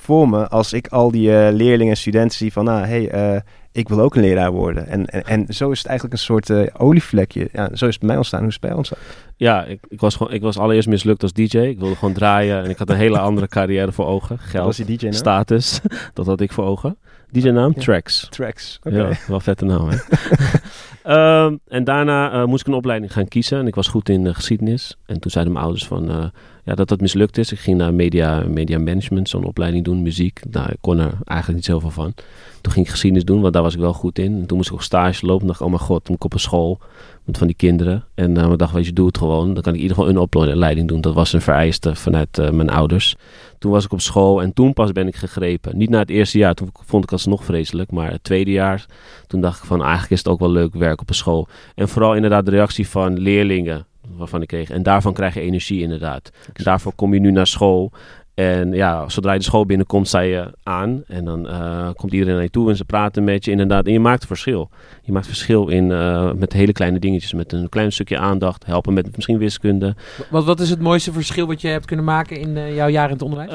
voor 0.10 0.30
me 0.30 0.48
als 0.48 0.74
ik 0.74 0.88
al 0.88 1.12
die 1.12 1.36
eh, 1.36 1.54
leerlingen 1.54 1.94
en 1.94 1.98
studenten 1.98 2.38
zie 2.38 2.54
van, 2.54 2.66
nou, 2.66 2.86
hey, 2.86 3.10
eh, 3.10 3.42
ik 3.72 3.90
wil 3.90 4.00
ook 4.00 4.16
een 4.16 4.22
leraar 4.22 4.52
worden. 4.52 4.88
En, 4.88 5.06
en, 5.06 5.24
en 5.24 5.54
zo 5.54 5.72
is 5.72 5.78
het 5.78 5.88
eigenlijk 5.88 6.18
een 6.18 6.26
soort 6.26 6.50
eh, 6.50 6.68
olievlekje. 6.78 7.50
Ja, 7.52 7.70
zo 7.74 7.86
is 7.86 7.92
het 7.92 8.00
bij 8.00 8.08
mij 8.08 8.18
ontstaan. 8.18 8.40
Hoe 8.40 8.48
is 8.48 8.54
het 8.54 8.64
bij 8.64 8.74
ons? 8.74 8.92
Ja, 9.36 9.64
ik, 9.64 9.80
ik, 9.88 10.00
was 10.00 10.16
gewoon, 10.16 10.34
ik 10.34 10.42
was 10.42 10.58
allereerst 10.58 10.88
mislukt 10.88 11.24
als 11.24 11.34
DJ. 11.34 11.58
Ik 11.58 11.80
wilde 11.80 11.96
gewoon 11.96 12.14
draaien. 12.14 12.64
En 12.64 12.70
ik 12.70 12.78
had 12.78 12.90
een 12.90 12.96
hele 12.96 13.20
andere 13.20 13.48
carrière 13.48 13.92
voor 13.92 14.06
ogen. 14.06 14.40
Geld, 14.40 14.66
was 14.66 14.78
die 14.78 14.98
DJ 14.98 15.04
nou? 15.04 15.16
status. 15.16 15.80
dat 16.14 16.26
had 16.26 16.42
ik 16.42 16.52
voor 16.52 16.66
ogen. 16.66 16.98
DJ-naam? 17.32 17.72
Ja. 17.76 17.82
Tracks. 17.82 18.28
Tracks. 18.30 18.80
Oké. 18.84 18.98
Ja, 18.98 19.18
wel 19.28 19.40
vette 19.40 19.66
naam, 19.66 19.90
hè? 19.90 19.98
Ehm, 21.10 21.56
en 21.68 21.84
daarna 21.84 22.32
eh, 22.32 22.46
moest 22.46 22.62
ik 22.62 22.68
een 22.68 22.74
opleiding 22.74 23.14
gaan 23.14 23.28
kiezen. 23.28 23.60
En 23.60 23.68
ik 23.68 23.76
was 23.76 23.88
goed 23.88 24.10
in 24.10 24.28
eh, 24.28 24.36
geschiedenis. 24.36 24.98
En 25.06 25.20
toen 25.20 25.32
zeiden 25.32 25.54
mijn 25.54 25.66
ouders 25.66 25.88
van, 25.88 26.10
eh, 26.10 26.26
ja, 26.64 26.76
dat 26.76 26.88
dat 26.88 27.02
mislukt 27.02 27.38
is. 27.38 27.52
Ik 27.52 27.60
ging 27.60 27.78
naar 27.78 27.94
media, 27.94 28.44
media 28.48 28.80
management, 28.80 29.30
zo'n 29.30 29.44
opleiding 29.44 29.86
doen, 29.86 30.02
muziek. 30.02 30.42
Nou, 30.50 30.70
ik 30.70 30.78
kon 30.82 31.00
er 31.00 31.14
eigenlijk 31.26 31.54
niet 31.60 31.66
zoveel 31.66 31.90
van. 31.90 32.14
Toen 32.62 32.74
ging 32.74 32.86
ik 32.86 32.92
geschiedenis 32.92 33.26
doen, 33.26 33.42
want 33.42 33.54
daar 33.54 33.64
was 33.64 33.74
ik 33.74 33.80
wel 33.80 33.94
goed 33.94 34.20
in. 34.20 34.40
En 34.40 34.46
toen 34.46 34.58
moest 34.58 34.70
ik 34.70 34.76
ook 34.76 34.84
stage 34.84 35.26
lopen. 35.26 35.42
En 35.42 35.48
dacht 35.48 35.60
ik, 35.60 35.66
oh 35.66 35.72
mijn 35.72 35.84
god, 35.84 36.08
moet 36.08 36.18
ik 36.18 36.24
op 36.24 36.34
een 36.34 36.40
school 36.40 36.80
met 37.24 37.38
van 37.38 37.48
die 37.48 37.56
kinderen. 37.56 38.04
En 38.16 38.50
we 38.50 38.58
dachten, 38.58 38.78
weet 38.78 38.86
je, 38.86 38.94
doe 38.94 39.08
het 39.08 39.18
gewoon. 39.18 39.54
Dan 39.54 39.64
kan 39.64 39.74
ik 39.74 39.80
in 39.80 39.82
ieder 39.82 39.98
geval 39.98 40.12
een 40.12 40.18
opleiding 40.18 40.88
doen. 40.88 41.02
Dat 41.02 41.14
was 41.14 41.34
een 41.34 41.42
vereiste 41.42 41.96
vanuit 41.96 42.52
mijn 42.52 42.70
ouders. 42.70 43.16
Toen 43.60 43.72
was 43.72 43.86
ik 43.86 43.92
op 43.92 44.02
school 44.02 44.42
en 44.42 44.54
toen 44.54 44.74
pas 44.74 44.92
ben 44.92 45.08
ik 45.08 45.16
gegrepen. 45.16 45.78
Niet 45.78 45.90
na 45.90 46.00
het 46.00 46.10
eerste 46.10 46.38
jaar, 46.38 46.54
toen 46.54 46.70
vond 46.86 47.04
ik 47.04 47.12
alsnog 47.12 47.44
vreselijk. 47.44 47.92
Maar 47.92 48.12
het 48.12 48.24
tweede 48.24 48.52
jaar, 48.52 48.86
toen 49.28 49.42
dacht 49.42 49.60
ik 49.60 49.66
van 49.66 49.82
eigenlijk 49.82 50.12
is 50.12 50.18
het 50.18 50.28
ook 50.28 50.40
wel 50.40 50.52
leuk 50.52 50.74
werk 50.74 51.02
op 51.02 51.10
een 51.10 51.16
school. 51.16 51.48
En 51.76 51.90
vooral 51.90 52.16
inderdaad 52.16 52.46
de 52.46 52.52
reactie 52.52 52.88
van 52.88 53.20
leerlingen 53.20 53.86
waarvan 54.16 54.42
ik 54.42 54.48
kreeg. 54.48 54.70
En 54.70 54.84
daarvan 54.84 55.14
krijg 55.14 55.34
je 55.34 55.42
energie 55.42 55.82
inderdaad. 55.82 56.32
En 56.54 56.64
daarvoor 56.64 56.94
kom 56.96 57.14
je 57.14 57.20
nu 57.20 57.32
naar 57.32 57.48
school. 57.48 57.92
En 58.40 58.72
ja, 58.72 59.10
zodra 59.10 59.32
je 59.32 59.38
de 59.38 59.44
school 59.44 59.66
binnenkomt, 59.66 60.08
sta 60.08 60.20
je 60.20 60.52
aan. 60.64 61.04
En 61.08 61.26
dan 61.26 61.48
eh, 61.48 61.90
komt 61.96 62.12
iedereen 62.12 62.34
naar 62.34 62.44
je 62.44 62.50
toe 62.50 62.70
en 62.70 62.76
ze 62.76 62.86
praten 62.86 63.24
met 63.24 63.46
je 63.46 63.52
inderdaad. 63.52 63.86
En 63.86 63.92
je 63.92 64.00
maakt 64.00 64.26
verschil. 64.26 64.70
Je 65.04 65.12
maakt 65.12 65.28
verschil 65.28 65.68
in, 65.68 65.90
uh, 65.90 66.32
met 66.32 66.54
hele 66.54 66.72
kleine 66.72 67.00
dingetjes. 67.00 67.34
Met 67.34 67.54
een 67.54 67.70
klein 67.70 67.92
stukje 67.92 68.18
aandacht. 68.18 68.66
Helpen 68.66 68.94
met 68.94 69.16
misschien 69.16 69.38
wiskunde. 69.38 69.96
Wat, 70.30 70.46
wat 70.46 70.60
is 70.60 70.70
het 70.70 70.80
mooiste 70.80 71.12
verschil 71.12 71.48
wat 71.48 71.62
je 71.62 71.68
hebt 71.68 71.86
kunnen 71.86 72.06
maken 72.06 72.38
in 72.38 72.50
uh, 72.50 72.76
jouw 72.76 72.88
jaar 72.88 73.06
in 73.06 73.14
het 73.14 73.22
onderwijs? 73.22 73.52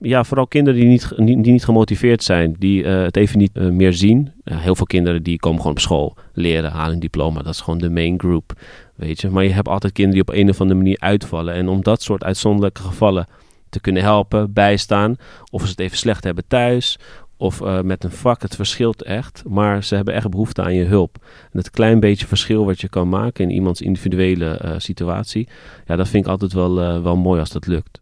ja, 0.00 0.24
vooral 0.24 0.46
kinderen 0.46 0.80
die 0.80 0.88
niet, 0.88 1.12
die, 1.16 1.42
die 1.42 1.52
niet 1.52 1.64
gemotiveerd 1.64 2.22
zijn. 2.22 2.56
Die 2.58 2.84
het 2.84 3.16
even 3.16 3.38
niet 3.38 3.54
meer 3.54 3.92
zien. 3.92 4.32
heel 4.44 4.74
veel 4.74 4.86
kinderen 4.86 5.22
die 5.22 5.38
komen 5.38 5.58
gewoon 5.58 5.76
op 5.76 5.80
school 5.80 6.16
leren, 6.32 6.70
halen 6.70 6.94
een 6.94 7.00
diploma. 7.00 7.42
Dat 7.42 7.54
is 7.54 7.60
gewoon 7.60 7.78
de 7.78 7.90
main 7.90 8.20
group. 8.20 8.52
Weet 8.94 9.20
je. 9.20 9.30
Maar 9.30 9.44
je 9.44 9.52
hebt 9.52 9.68
altijd 9.68 9.92
kinderen 9.92 10.24
die 10.24 10.34
op 10.34 10.40
een 10.40 10.50
of 10.50 10.60
andere 10.60 10.78
manier 10.78 10.98
uitvallen. 11.00 11.54
En 11.54 11.68
om 11.68 11.82
dat 11.82 12.02
soort 12.02 12.24
uitzonderlijke 12.24 12.82
gevallen 12.82 13.26
te 13.72 13.80
kunnen 13.80 14.02
helpen, 14.02 14.52
bijstaan. 14.52 15.16
Of 15.50 15.62
ze 15.62 15.68
het 15.68 15.80
even 15.80 15.96
slecht 15.96 16.24
hebben 16.24 16.44
thuis. 16.46 16.98
Of 17.36 17.60
uh, 17.60 17.80
met 17.80 18.04
een 18.04 18.10
vak, 18.10 18.42
het 18.42 18.56
verschilt 18.56 19.02
echt. 19.02 19.42
Maar 19.48 19.84
ze 19.84 19.94
hebben 19.94 20.14
echt 20.14 20.30
behoefte 20.30 20.62
aan 20.62 20.74
je 20.74 20.84
hulp. 20.84 21.16
En 21.52 21.58
het 21.58 21.70
klein 21.70 22.00
beetje 22.00 22.26
verschil 22.26 22.64
wat 22.64 22.80
je 22.80 22.88
kan 22.88 23.08
maken 23.08 23.44
in 23.44 23.50
iemands 23.50 23.80
individuele 23.80 24.60
uh, 24.64 24.74
situatie. 24.76 25.48
Ja, 25.86 25.96
dat 25.96 26.08
vind 26.08 26.24
ik 26.24 26.30
altijd 26.30 26.52
wel, 26.52 26.82
uh, 26.82 27.02
wel 27.02 27.16
mooi 27.16 27.40
als 27.40 27.50
dat 27.50 27.66
lukt. 27.66 28.00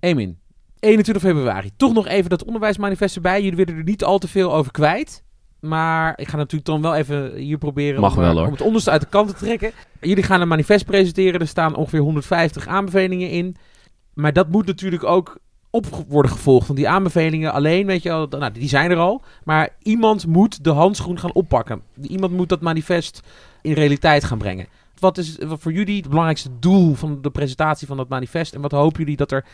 Emin, 0.00 0.38
21 0.80 1.22
februari. 1.22 1.70
Toch 1.76 1.92
nog 1.92 2.06
even 2.06 2.30
dat 2.30 2.44
onderwijsmanifest 2.44 3.16
erbij. 3.16 3.42
Jullie 3.42 3.56
willen 3.56 3.76
er 3.76 3.84
niet 3.84 4.04
al 4.04 4.18
te 4.18 4.28
veel 4.28 4.54
over 4.54 4.72
kwijt. 4.72 5.22
Maar 5.60 6.12
ik 6.16 6.28
ga 6.28 6.36
natuurlijk 6.36 6.64
dan 6.64 6.82
wel 6.82 6.94
even 6.94 7.34
hier 7.34 7.58
proberen 7.58 8.00
Mag 8.00 8.16
om, 8.16 8.22
wel, 8.22 8.44
om 8.44 8.52
het 8.52 8.60
onderste 8.60 8.90
uit 8.90 9.00
de 9.00 9.06
kant 9.06 9.28
te 9.28 9.34
trekken. 9.34 9.72
Jullie 10.00 10.22
gaan 10.22 10.40
een 10.40 10.48
manifest 10.48 10.84
presenteren. 10.84 11.40
Er 11.40 11.48
staan 11.48 11.74
ongeveer 11.74 12.00
150 12.00 12.66
aanbevelingen 12.66 13.30
in. 13.30 13.56
Maar 14.20 14.32
dat 14.32 14.48
moet 14.48 14.66
natuurlijk 14.66 15.04
ook 15.04 15.38
op 15.70 15.86
worden 16.08 16.30
gevolgd. 16.30 16.66
Want 16.66 16.78
die 16.78 16.88
aanbevelingen 16.88 17.52
alleen, 17.52 17.86
weet 17.86 18.02
je 18.02 18.26
nou, 18.30 18.52
die 18.52 18.68
zijn 18.68 18.90
er 18.90 18.96
al. 18.96 19.22
Maar 19.44 19.68
iemand 19.82 20.26
moet 20.26 20.64
de 20.64 20.70
handschoen 20.70 21.18
gaan 21.18 21.32
oppakken. 21.32 21.82
Iemand 22.00 22.32
moet 22.32 22.48
dat 22.48 22.60
manifest 22.60 23.22
in 23.62 23.72
realiteit 23.72 24.24
gaan 24.24 24.38
brengen. 24.38 24.66
Wat 24.98 25.18
is 25.18 25.38
voor 25.40 25.72
jullie 25.72 25.96
het 25.96 26.08
belangrijkste 26.08 26.50
doel 26.58 26.94
van 26.94 27.22
de 27.22 27.30
presentatie 27.30 27.86
van 27.86 27.96
dat 27.96 28.08
manifest? 28.08 28.54
En 28.54 28.60
wat 28.60 28.72
hopen 28.72 29.00
jullie 29.00 29.16
dat 29.16 29.32
er 29.32 29.44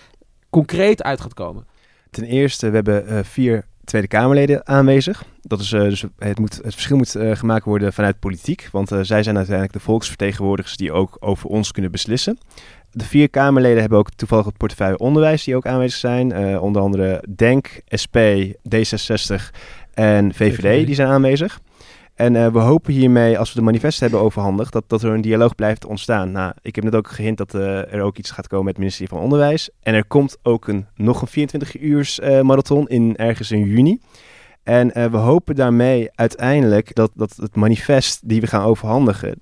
concreet 0.50 1.02
uit 1.02 1.20
gaat 1.20 1.34
komen? 1.34 1.66
Ten 2.10 2.24
eerste, 2.24 2.68
we 2.68 2.74
hebben 2.74 3.12
uh, 3.12 3.18
vier 3.22 3.64
Tweede 3.84 4.08
Kamerleden 4.08 4.66
aanwezig. 4.66 5.24
Dat 5.42 5.60
is, 5.60 5.72
uh, 5.72 5.80
dus 5.82 6.04
het, 6.18 6.38
moet, 6.38 6.54
het 6.54 6.72
verschil 6.72 6.96
moet 6.96 7.16
uh, 7.16 7.36
gemaakt 7.36 7.64
worden 7.64 7.92
vanuit 7.92 8.18
politiek. 8.18 8.68
Want 8.72 8.92
uh, 8.92 8.98
zij 9.02 9.22
zijn 9.22 9.36
uiteindelijk 9.36 9.74
de 9.74 9.80
volksvertegenwoordigers 9.80 10.76
die 10.76 10.92
ook 10.92 11.16
over 11.20 11.48
ons 11.48 11.72
kunnen 11.72 11.90
beslissen 11.90 12.38
de 12.94 13.04
vier 13.04 13.30
Kamerleden 13.30 13.80
hebben 13.80 13.98
ook 13.98 14.10
toevallig 14.10 14.44
het 14.44 14.56
portefeuille 14.56 14.98
onderwijs 14.98 15.44
die 15.44 15.56
ook 15.56 15.66
aanwezig 15.66 15.98
zijn. 15.98 16.58
Onder 16.58 16.82
andere 16.82 17.24
DENK, 17.28 17.80
SP, 18.02 18.16
D66 18.68 19.34
en 19.94 20.34
VVD, 20.34 20.60
VVD. 20.60 20.86
die 20.86 20.94
zijn 20.94 21.08
aanwezig. 21.08 21.60
En 22.14 22.34
uh, 22.34 22.46
we 22.46 22.58
hopen 22.58 22.92
hiermee, 22.92 23.38
als 23.38 23.52
we 23.52 23.58
de 23.58 23.64
manifest 23.64 24.00
hebben 24.00 24.20
overhandigd, 24.20 24.72
dat, 24.72 24.84
dat 24.86 25.02
er 25.02 25.12
een 25.12 25.20
dialoog 25.20 25.54
blijft 25.54 25.84
ontstaan. 25.84 26.32
Nou, 26.32 26.52
ik 26.62 26.74
heb 26.74 26.84
net 26.84 26.94
ook 26.94 27.08
gehint 27.08 27.38
dat 27.38 27.54
uh, 27.54 27.92
er 27.92 28.00
ook 28.00 28.18
iets 28.18 28.30
gaat 28.30 28.46
komen 28.46 28.64
met 28.64 28.74
het 28.74 28.82
ministerie 28.82 29.12
van 29.12 29.22
Onderwijs. 29.22 29.70
En 29.82 29.94
er 29.94 30.06
komt 30.06 30.36
ook 30.42 30.68
een, 30.68 30.86
nog 30.94 31.20
een 31.20 31.28
24 31.28 31.80
uurs 31.80 32.20
marathon 32.20 32.88
in, 32.88 33.16
ergens 33.16 33.50
in 33.50 33.64
juni. 33.64 34.00
En 34.62 35.10
we 35.10 35.16
hopen 35.16 35.54
daarmee 35.54 36.10
uiteindelijk 36.14 36.94
dat, 36.94 37.10
dat 37.14 37.36
het 37.36 37.56
manifest 37.56 38.28
die 38.28 38.40
we 38.40 38.46
gaan 38.46 38.64
overhandigen, 38.64 39.40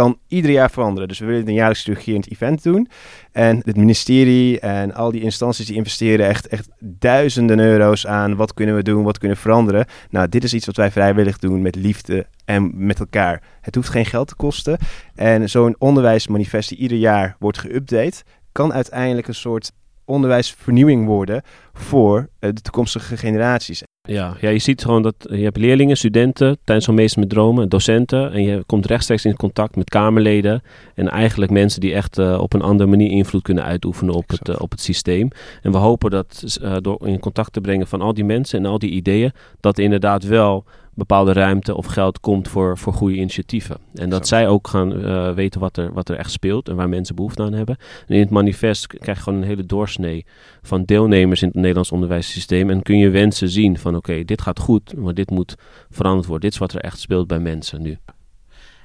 kan 0.00 0.18
ieder 0.28 0.50
jaar 0.50 0.70
veranderen. 0.70 1.08
Dus 1.08 1.18
we 1.18 1.26
willen 1.26 1.48
een 1.48 1.54
jaarlijks 1.54 1.82
terugkerend 1.82 2.30
event 2.30 2.62
doen. 2.62 2.88
En 3.32 3.62
het 3.64 3.76
ministerie 3.76 4.60
en 4.60 4.94
al 4.94 5.10
die 5.10 5.20
instanties 5.20 5.66
die 5.66 5.76
investeren 5.76 6.26
echt, 6.26 6.46
echt 6.46 6.68
duizenden 6.78 7.58
euro's 7.58 8.06
aan 8.06 8.36
wat 8.36 8.54
kunnen 8.54 8.74
we 8.74 8.82
doen, 8.82 9.02
wat 9.02 9.18
kunnen 9.18 9.36
we 9.36 9.42
veranderen. 9.42 9.86
Nou, 10.10 10.28
dit 10.28 10.44
is 10.44 10.54
iets 10.54 10.66
wat 10.66 10.76
wij 10.76 10.90
vrijwillig 10.90 11.38
doen 11.38 11.62
met 11.62 11.74
liefde 11.74 12.26
en 12.44 12.86
met 12.86 12.98
elkaar. 12.98 13.42
Het 13.60 13.74
hoeft 13.74 13.88
geen 13.88 14.06
geld 14.06 14.28
te 14.28 14.34
kosten. 14.34 14.78
En 15.14 15.48
zo'n 15.48 15.74
onderwijsmanifest 15.78 16.68
die 16.68 16.78
ieder 16.78 16.98
jaar 16.98 17.36
wordt 17.38 17.66
geüpdate, 17.66 18.22
kan 18.52 18.72
uiteindelijk 18.72 19.28
een 19.28 19.34
soort 19.34 19.72
onderwijsvernieuwing 20.04 21.06
worden 21.06 21.42
voor 21.72 22.28
de 22.38 22.52
toekomstige 22.52 23.16
generaties. 23.16 23.82
Ja, 24.02 24.36
ja, 24.40 24.48
je 24.48 24.58
ziet 24.58 24.82
gewoon 24.82 25.02
dat 25.02 25.14
je 25.18 25.42
hebt 25.42 25.56
leerlingen, 25.56 25.96
studenten, 25.96 26.58
tijdens 26.64 26.86
zo'n 26.86 26.94
meester 26.94 27.20
met 27.20 27.28
dromen, 27.28 27.68
docenten. 27.68 28.32
En 28.32 28.42
je 28.42 28.62
komt 28.66 28.86
rechtstreeks 28.86 29.24
in 29.24 29.36
contact 29.36 29.76
met 29.76 29.90
Kamerleden. 29.90 30.62
En 30.94 31.08
eigenlijk 31.08 31.50
mensen 31.50 31.80
die 31.80 31.94
echt 31.94 32.18
uh, 32.18 32.38
op 32.40 32.52
een 32.52 32.62
andere 32.62 32.90
manier 32.90 33.10
invloed 33.10 33.42
kunnen 33.42 33.64
uitoefenen 33.64 34.14
op 34.14 34.28
het, 34.28 34.48
uh, 34.48 34.54
op 34.58 34.70
het 34.70 34.80
systeem. 34.80 35.30
En 35.62 35.72
we 35.72 35.78
hopen 35.78 36.10
dat 36.10 36.58
uh, 36.62 36.76
door 36.80 37.06
in 37.06 37.18
contact 37.18 37.52
te 37.52 37.60
brengen 37.60 37.86
van 37.86 38.00
al 38.00 38.14
die 38.14 38.24
mensen 38.24 38.58
en 38.58 38.70
al 38.70 38.78
die 38.78 38.90
ideeën, 38.90 39.32
dat 39.60 39.78
inderdaad 39.78 40.24
wel 40.24 40.64
bepaalde 40.94 41.32
ruimte 41.32 41.76
of 41.76 41.86
geld 41.86 42.20
komt 42.20 42.48
voor, 42.48 42.78
voor 42.78 42.92
goede 42.92 43.16
initiatieven. 43.16 43.76
En 43.94 44.10
dat 44.10 44.28
zij 44.28 44.48
ook 44.48 44.68
gaan 44.68 45.34
weten 45.34 45.60
wat 45.60 45.76
er, 45.76 45.92
wat 45.92 46.08
er 46.08 46.16
echt 46.16 46.30
speelt 46.30 46.68
en 46.68 46.76
waar 46.76 46.88
mensen 46.88 47.14
behoefte 47.14 47.42
aan 47.42 47.52
hebben. 47.52 47.76
En 48.06 48.14
in 48.14 48.20
het 48.20 48.30
manifest 48.30 48.86
krijg 48.86 49.16
je 49.18 49.22
gewoon 49.24 49.38
een 49.38 49.48
hele 49.48 49.66
doorsnee 49.66 50.24
van 50.62 50.84
deelnemers 50.84 51.42
in 51.42 51.48
het 51.48 51.56
Nederlands 51.56 51.92
onderwijssysteem. 51.92 52.70
En 52.70 52.82
kun 52.82 52.98
je 52.98 53.10
wensen 53.10 53.48
zien 53.48 53.78
van 53.78 53.89
oké, 53.96 54.10
okay, 54.10 54.24
dit 54.24 54.42
gaat 54.42 54.58
goed, 54.58 54.96
maar 54.96 55.14
dit 55.14 55.30
moet 55.30 55.54
veranderd 55.90 56.26
worden. 56.26 56.44
Dit 56.44 56.52
is 56.52 56.58
wat 56.58 56.72
er 56.72 56.80
echt 56.80 57.00
speelt 57.00 57.26
bij 57.26 57.38
mensen 57.38 57.82
nu. 57.82 57.98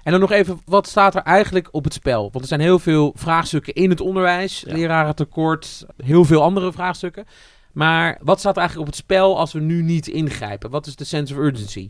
En 0.04 0.12
dan 0.12 0.20
nog 0.20 0.32
even, 0.32 0.62
wat 0.65 0.88
staat 0.88 1.15
er 1.15 1.22
eigenlijk 1.22 1.68
op 1.72 1.84
het 1.84 1.94
spel? 1.94 2.22
Want 2.22 2.41
er 2.41 2.48
zijn 2.48 2.60
heel 2.60 2.80
veel 2.80 3.13
vraagstukken 3.15 3.74
in 3.74 3.89
het 3.89 4.02
onderwijs. 4.02 4.63
Ja. 4.68 4.74
Lerarentekort, 4.74 5.86
heel 6.04 6.26
veel 6.26 6.41
andere 6.41 6.72
vraagstukken. 6.72 7.26
Maar 7.72 8.18
wat 8.22 8.39
staat 8.39 8.54
er 8.54 8.60
eigenlijk 8.60 8.89
op 8.89 8.96
het 8.96 9.04
spel 9.04 9.38
als 9.38 9.54
we 9.54 9.60
nu 9.60 9.82
niet 9.82 10.08
ingrijpen? 10.08 10.70
Wat 10.70 10.88
is 10.88 10.96
de 10.96 11.04
sense 11.04 11.34
of 11.34 11.39
urgency? 11.39 11.89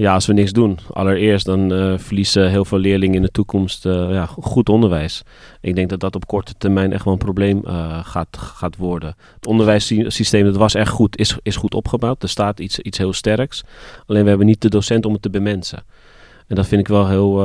Ja, 0.00 0.14
als 0.14 0.26
we 0.26 0.32
niks 0.32 0.52
doen. 0.52 0.78
Allereerst 0.92 1.46
dan 1.46 1.72
uh, 1.72 1.98
verliezen 1.98 2.50
heel 2.50 2.64
veel 2.64 2.78
leerlingen 2.78 3.16
in 3.16 3.22
de 3.22 3.30
toekomst 3.30 3.86
uh, 3.86 4.10
ja, 4.10 4.26
goed 4.26 4.68
onderwijs. 4.68 5.22
Ik 5.60 5.74
denk 5.74 5.88
dat 5.88 6.00
dat 6.00 6.14
op 6.14 6.26
korte 6.26 6.54
termijn 6.58 6.92
echt 6.92 7.04
wel 7.04 7.12
een 7.12 7.18
probleem 7.18 7.62
uh, 7.66 8.04
gaat, 8.04 8.36
gaat 8.36 8.76
worden. 8.76 9.14
Het 9.34 9.46
onderwijssysteem, 9.46 10.44
dat 10.44 10.56
was 10.56 10.74
echt 10.74 10.90
goed, 10.90 11.18
is, 11.18 11.36
is 11.42 11.56
goed 11.56 11.74
opgebouwd. 11.74 12.22
Er 12.22 12.28
staat 12.28 12.60
iets, 12.60 12.78
iets 12.78 12.98
heel 12.98 13.12
sterks. 13.12 13.62
Alleen 14.06 14.22
we 14.22 14.28
hebben 14.28 14.46
niet 14.46 14.60
de 14.60 14.68
docent 14.68 15.06
om 15.06 15.12
het 15.12 15.22
te 15.22 15.30
bemensen. 15.30 15.82
En 16.46 16.56
dat 16.56 16.66
vind 16.66 16.80
ik 16.80 16.88
wel 16.88 17.08
heel, 17.08 17.40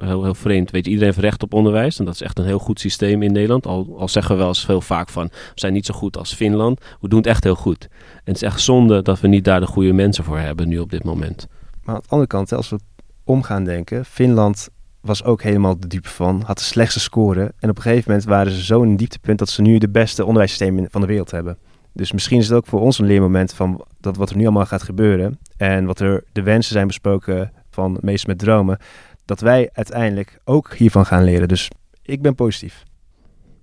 heel, 0.00 0.22
heel 0.22 0.34
vreemd. 0.34 0.70
Weet 0.70 0.84
je, 0.84 0.90
iedereen 0.90 1.12
heeft 1.12 1.24
recht 1.24 1.42
op 1.42 1.54
onderwijs. 1.54 1.98
En 1.98 2.04
dat 2.04 2.14
is 2.14 2.22
echt 2.22 2.38
een 2.38 2.44
heel 2.44 2.58
goed 2.58 2.80
systeem 2.80 3.22
in 3.22 3.32
Nederland. 3.32 3.66
Al, 3.66 3.94
al 3.98 4.08
zeggen 4.08 4.32
we 4.32 4.38
wel 4.38 4.48
eens 4.48 4.66
heel 4.66 4.80
vaak 4.80 5.08
van... 5.08 5.24
we 5.32 5.52
zijn 5.54 5.72
niet 5.72 5.86
zo 5.86 5.94
goed 5.94 6.16
als 6.16 6.34
Finland. 6.34 6.80
We 7.00 7.08
doen 7.08 7.18
het 7.18 7.28
echt 7.28 7.44
heel 7.44 7.54
goed. 7.54 7.88
En 8.14 8.32
het 8.32 8.36
is 8.36 8.42
echt 8.42 8.60
zonde 8.60 9.02
dat 9.02 9.20
we 9.20 9.28
niet 9.28 9.44
daar 9.44 9.60
de 9.60 9.66
goede 9.66 9.92
mensen 9.92 10.24
voor 10.24 10.38
hebben 10.38 10.68
nu 10.68 10.78
op 10.78 10.90
dit 10.90 11.04
moment. 11.04 11.48
Maar 11.88 11.96
aan 11.96 12.02
de 12.02 12.12
andere 12.12 12.28
kant, 12.28 12.52
als 12.52 12.68
we 12.68 12.78
om 13.24 13.42
gaan 13.42 13.64
denken... 13.64 14.04
Finland 14.04 14.68
was 15.00 15.24
ook 15.24 15.42
helemaal 15.42 15.80
de 15.80 15.86
diepe 15.86 16.08
van. 16.08 16.42
Had 16.46 16.58
de 16.58 16.64
slechtste 16.64 17.00
score. 17.00 17.52
En 17.58 17.70
op 17.70 17.76
een 17.76 17.82
gegeven 17.82 18.04
moment 18.06 18.28
waren 18.28 18.52
ze 18.52 18.64
zo 18.64 18.82
in 18.82 18.88
een 18.88 18.96
dieptepunt... 18.96 19.38
dat 19.38 19.48
ze 19.48 19.62
nu 19.62 19.78
de 19.78 19.88
beste 19.88 20.24
onderwijssysteem 20.24 20.86
van 20.90 21.00
de 21.00 21.06
wereld 21.06 21.30
hebben. 21.30 21.58
Dus 21.92 22.12
misschien 22.12 22.38
is 22.38 22.48
het 22.48 22.56
ook 22.56 22.66
voor 22.66 22.80
ons 22.80 22.98
een 22.98 23.06
leermoment 23.06 23.52
van 23.52 23.84
dat 24.00 24.16
wat 24.16 24.30
er 24.30 24.36
nu 24.36 24.42
allemaal 24.42 24.66
gaat 24.66 24.82
gebeuren. 24.82 25.38
En 25.56 25.84
wat 25.84 26.00
er 26.00 26.24
de 26.32 26.42
wensen 26.42 26.72
zijn 26.72 26.86
besproken 26.86 27.52
van 27.70 27.98
Meester 28.00 28.28
met 28.28 28.38
Dromen, 28.38 28.78
dat 29.24 29.40
wij 29.40 29.70
uiteindelijk 29.72 30.40
ook 30.44 30.74
hiervan 30.74 31.06
gaan 31.06 31.24
leren. 31.24 31.48
Dus 31.48 31.70
ik 32.02 32.22
ben 32.22 32.34
positief. 32.34 32.82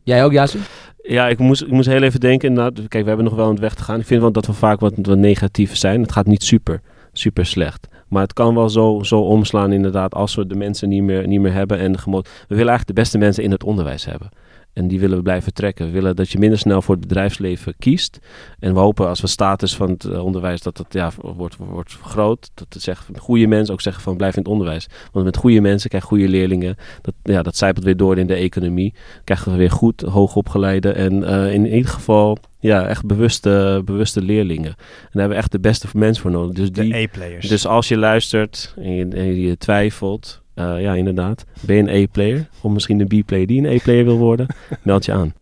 Jij 0.03 0.23
ook, 0.23 0.31
Jason? 0.31 0.61
Ja, 1.01 1.27
ik 1.27 1.39
moest, 1.39 1.61
ik 1.61 1.71
moest 1.71 1.87
heel 1.87 2.03
even 2.03 2.19
denken. 2.19 2.53
Nou, 2.53 2.73
kijk, 2.73 3.03
we 3.03 3.07
hebben 3.07 3.25
nog 3.25 3.35
wel 3.35 3.49
een 3.49 3.59
weg 3.59 3.73
te 3.73 3.83
gaan. 3.83 3.99
Ik 3.99 4.05
vind 4.05 4.21
wel 4.21 4.31
dat 4.31 4.45
we 4.45 4.53
vaak 4.53 4.79
wat, 4.79 4.93
wat 5.01 5.17
negatief 5.17 5.75
zijn. 5.75 6.01
Het 6.01 6.11
gaat 6.11 6.27
niet 6.27 6.43
super, 6.43 6.81
super 7.13 7.45
slecht. 7.45 7.87
Maar 8.07 8.21
het 8.21 8.33
kan 8.33 8.55
wel 8.55 8.69
zo, 8.69 8.99
zo 9.03 9.19
omslaan 9.19 9.71
inderdaad 9.71 10.13
als 10.13 10.35
we 10.35 10.47
de 10.47 10.55
mensen 10.55 10.89
niet 10.89 11.03
meer, 11.03 11.27
niet 11.27 11.39
meer 11.39 11.53
hebben. 11.53 11.79
En 11.79 11.91
we 11.91 12.21
willen 12.47 12.67
eigenlijk 12.67 12.87
de 12.87 12.93
beste 12.93 13.17
mensen 13.17 13.43
in 13.43 13.51
het 13.51 13.63
onderwijs 13.63 14.05
hebben. 14.05 14.29
En 14.75 14.87
die 14.87 14.99
willen 14.99 15.17
we 15.17 15.23
blijven 15.23 15.53
trekken. 15.53 15.85
We 15.85 15.91
willen 15.91 16.15
dat 16.15 16.31
je 16.31 16.39
minder 16.39 16.59
snel 16.59 16.81
voor 16.81 16.95
het 16.95 17.07
bedrijfsleven 17.07 17.73
kiest. 17.79 18.19
En 18.59 18.73
we 18.73 18.79
hopen 18.79 19.07
als 19.07 19.21
we 19.21 19.27
status 19.27 19.75
van 19.75 19.89
het 19.89 20.05
eh, 20.05 20.23
onderwijs 20.23 20.61
dat 20.61 20.77
het 20.77 20.93
ja, 20.93 21.11
wordt, 21.21 21.55
wordt 21.55 21.93
vergroot. 21.93 22.49
Dat 22.53 22.67
het 22.69 22.81
zeggen, 22.81 23.17
goede 23.17 23.47
mensen 23.47 23.73
ook 23.73 23.81
zeggen 23.81 24.03
van 24.03 24.17
blijf 24.17 24.35
in 24.35 24.41
het 24.41 24.51
onderwijs. 24.51 24.87
Want 25.11 25.25
met 25.25 25.37
goede 25.37 25.61
mensen 25.61 25.89
krijg 25.89 26.03
je 26.03 26.09
goede 26.09 26.27
leerlingen. 26.27 26.75
Dat, 27.01 27.13
ja, 27.23 27.41
dat 27.41 27.57
zijpelt 27.57 27.85
weer 27.85 27.97
door 27.97 28.17
in 28.17 28.27
de 28.27 28.35
economie. 28.35 28.93
Krijgen 29.23 29.51
we 29.51 29.57
weer 29.57 29.71
goed, 29.71 30.01
hoogopgeleide 30.01 30.91
en 30.91 31.13
uh, 31.13 31.53
in 31.53 31.65
ieder 31.65 31.91
geval 31.91 32.37
ja, 32.59 32.87
echt 32.87 33.05
bewuste, 33.05 33.81
bewuste 33.85 34.21
leerlingen. 34.21 34.65
En 34.65 34.75
daar 35.11 35.21
hebben 35.21 35.37
we 35.37 35.43
echt 35.43 35.51
de 35.51 35.59
beste 35.59 35.87
mensen 35.93 36.21
voor 36.21 36.31
nodig. 36.31 36.55
Dus 36.55 36.71
die, 36.71 36.91
de 36.91 36.95
A-players. 36.95 37.47
Dus 37.47 37.67
als 37.67 37.87
je 37.87 37.97
luistert 37.97 38.73
en 38.77 38.91
je, 38.91 39.07
en 39.07 39.35
je 39.35 39.57
twijfelt, 39.57 40.43
uh, 40.55 40.81
ja, 40.81 40.93
inderdaad. 40.93 41.45
Ben 41.59 41.75
je 41.75 41.81
een 41.81 42.03
A-player? 42.03 42.47
Of 42.61 42.71
misschien 42.71 42.99
een 42.99 43.07
B-player 43.07 43.47
die 43.47 43.67
een 43.67 43.77
A-player 43.77 44.05
wil 44.05 44.17
worden? 44.17 44.47
Meld 44.83 45.05
je 45.05 45.11
aan. 45.11 45.33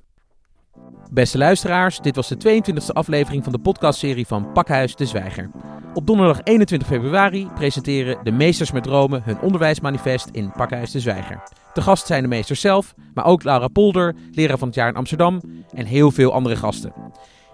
Beste 1.11 1.37
luisteraars, 1.37 1.99
dit 1.99 2.15
was 2.15 2.27
de 2.27 2.61
22e 2.63 2.93
aflevering 2.93 3.43
van 3.43 3.53
de 3.53 3.59
podcastserie 3.59 4.27
van 4.27 4.51
Pakhuis 4.51 4.95
de 4.95 5.05
Zwijger. 5.05 5.49
Op 5.93 6.07
donderdag 6.07 6.39
21 6.43 6.87
februari 6.87 7.47
presenteren 7.55 8.17
de 8.23 8.31
Meesters 8.31 8.71
met 8.71 8.83
Dromen 8.83 9.21
hun 9.23 9.39
onderwijsmanifest 9.39 10.29
in 10.31 10.51
Pakhuis 10.51 10.91
de 10.91 10.99
Zwijger. 10.99 11.43
De 11.73 11.81
gast 11.81 12.05
zijn 12.05 12.21
de 12.21 12.27
meesters 12.27 12.61
zelf, 12.61 12.93
maar 13.13 13.25
ook 13.25 13.43
Laura 13.43 13.67
Polder, 13.67 14.15
leraar 14.31 14.57
van 14.57 14.67
het 14.67 14.77
jaar 14.77 14.89
in 14.89 14.95
Amsterdam 14.95 15.41
en 15.73 15.85
heel 15.85 16.11
veel 16.11 16.33
andere 16.33 16.55
gasten. 16.55 16.93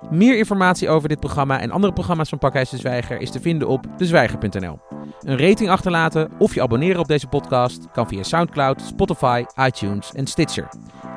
Meer 0.09 0.37
informatie 0.37 0.89
over 0.89 1.09
dit 1.09 1.19
programma 1.19 1.59
en 1.59 1.71
andere 1.71 1.93
programma's 1.93 2.29
van 2.29 2.37
Pakhuis 2.37 2.69
de 2.69 2.77
Zwijger 2.77 3.21
is 3.21 3.31
te 3.31 3.39
vinden 3.39 3.67
op 3.67 3.85
dezwijger.nl. 3.97 4.79
Een 5.19 5.37
rating 5.37 5.69
achterlaten 5.69 6.31
of 6.37 6.53
je 6.53 6.61
abonneren 6.61 6.99
op 6.99 7.07
deze 7.07 7.27
podcast 7.27 7.91
kan 7.91 8.07
via 8.07 8.23
Soundcloud, 8.23 8.81
Spotify, 8.81 9.43
iTunes 9.65 10.11
en 10.13 10.27
Stitcher. 10.27 10.67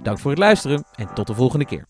Dank 0.03 0.19
voor 0.19 0.31
het 0.31 0.41
luisteren 0.41 0.85
en 0.95 1.15
tot 1.15 1.27
de 1.27 1.35
volgende 1.35 1.65
keer. 1.65 1.85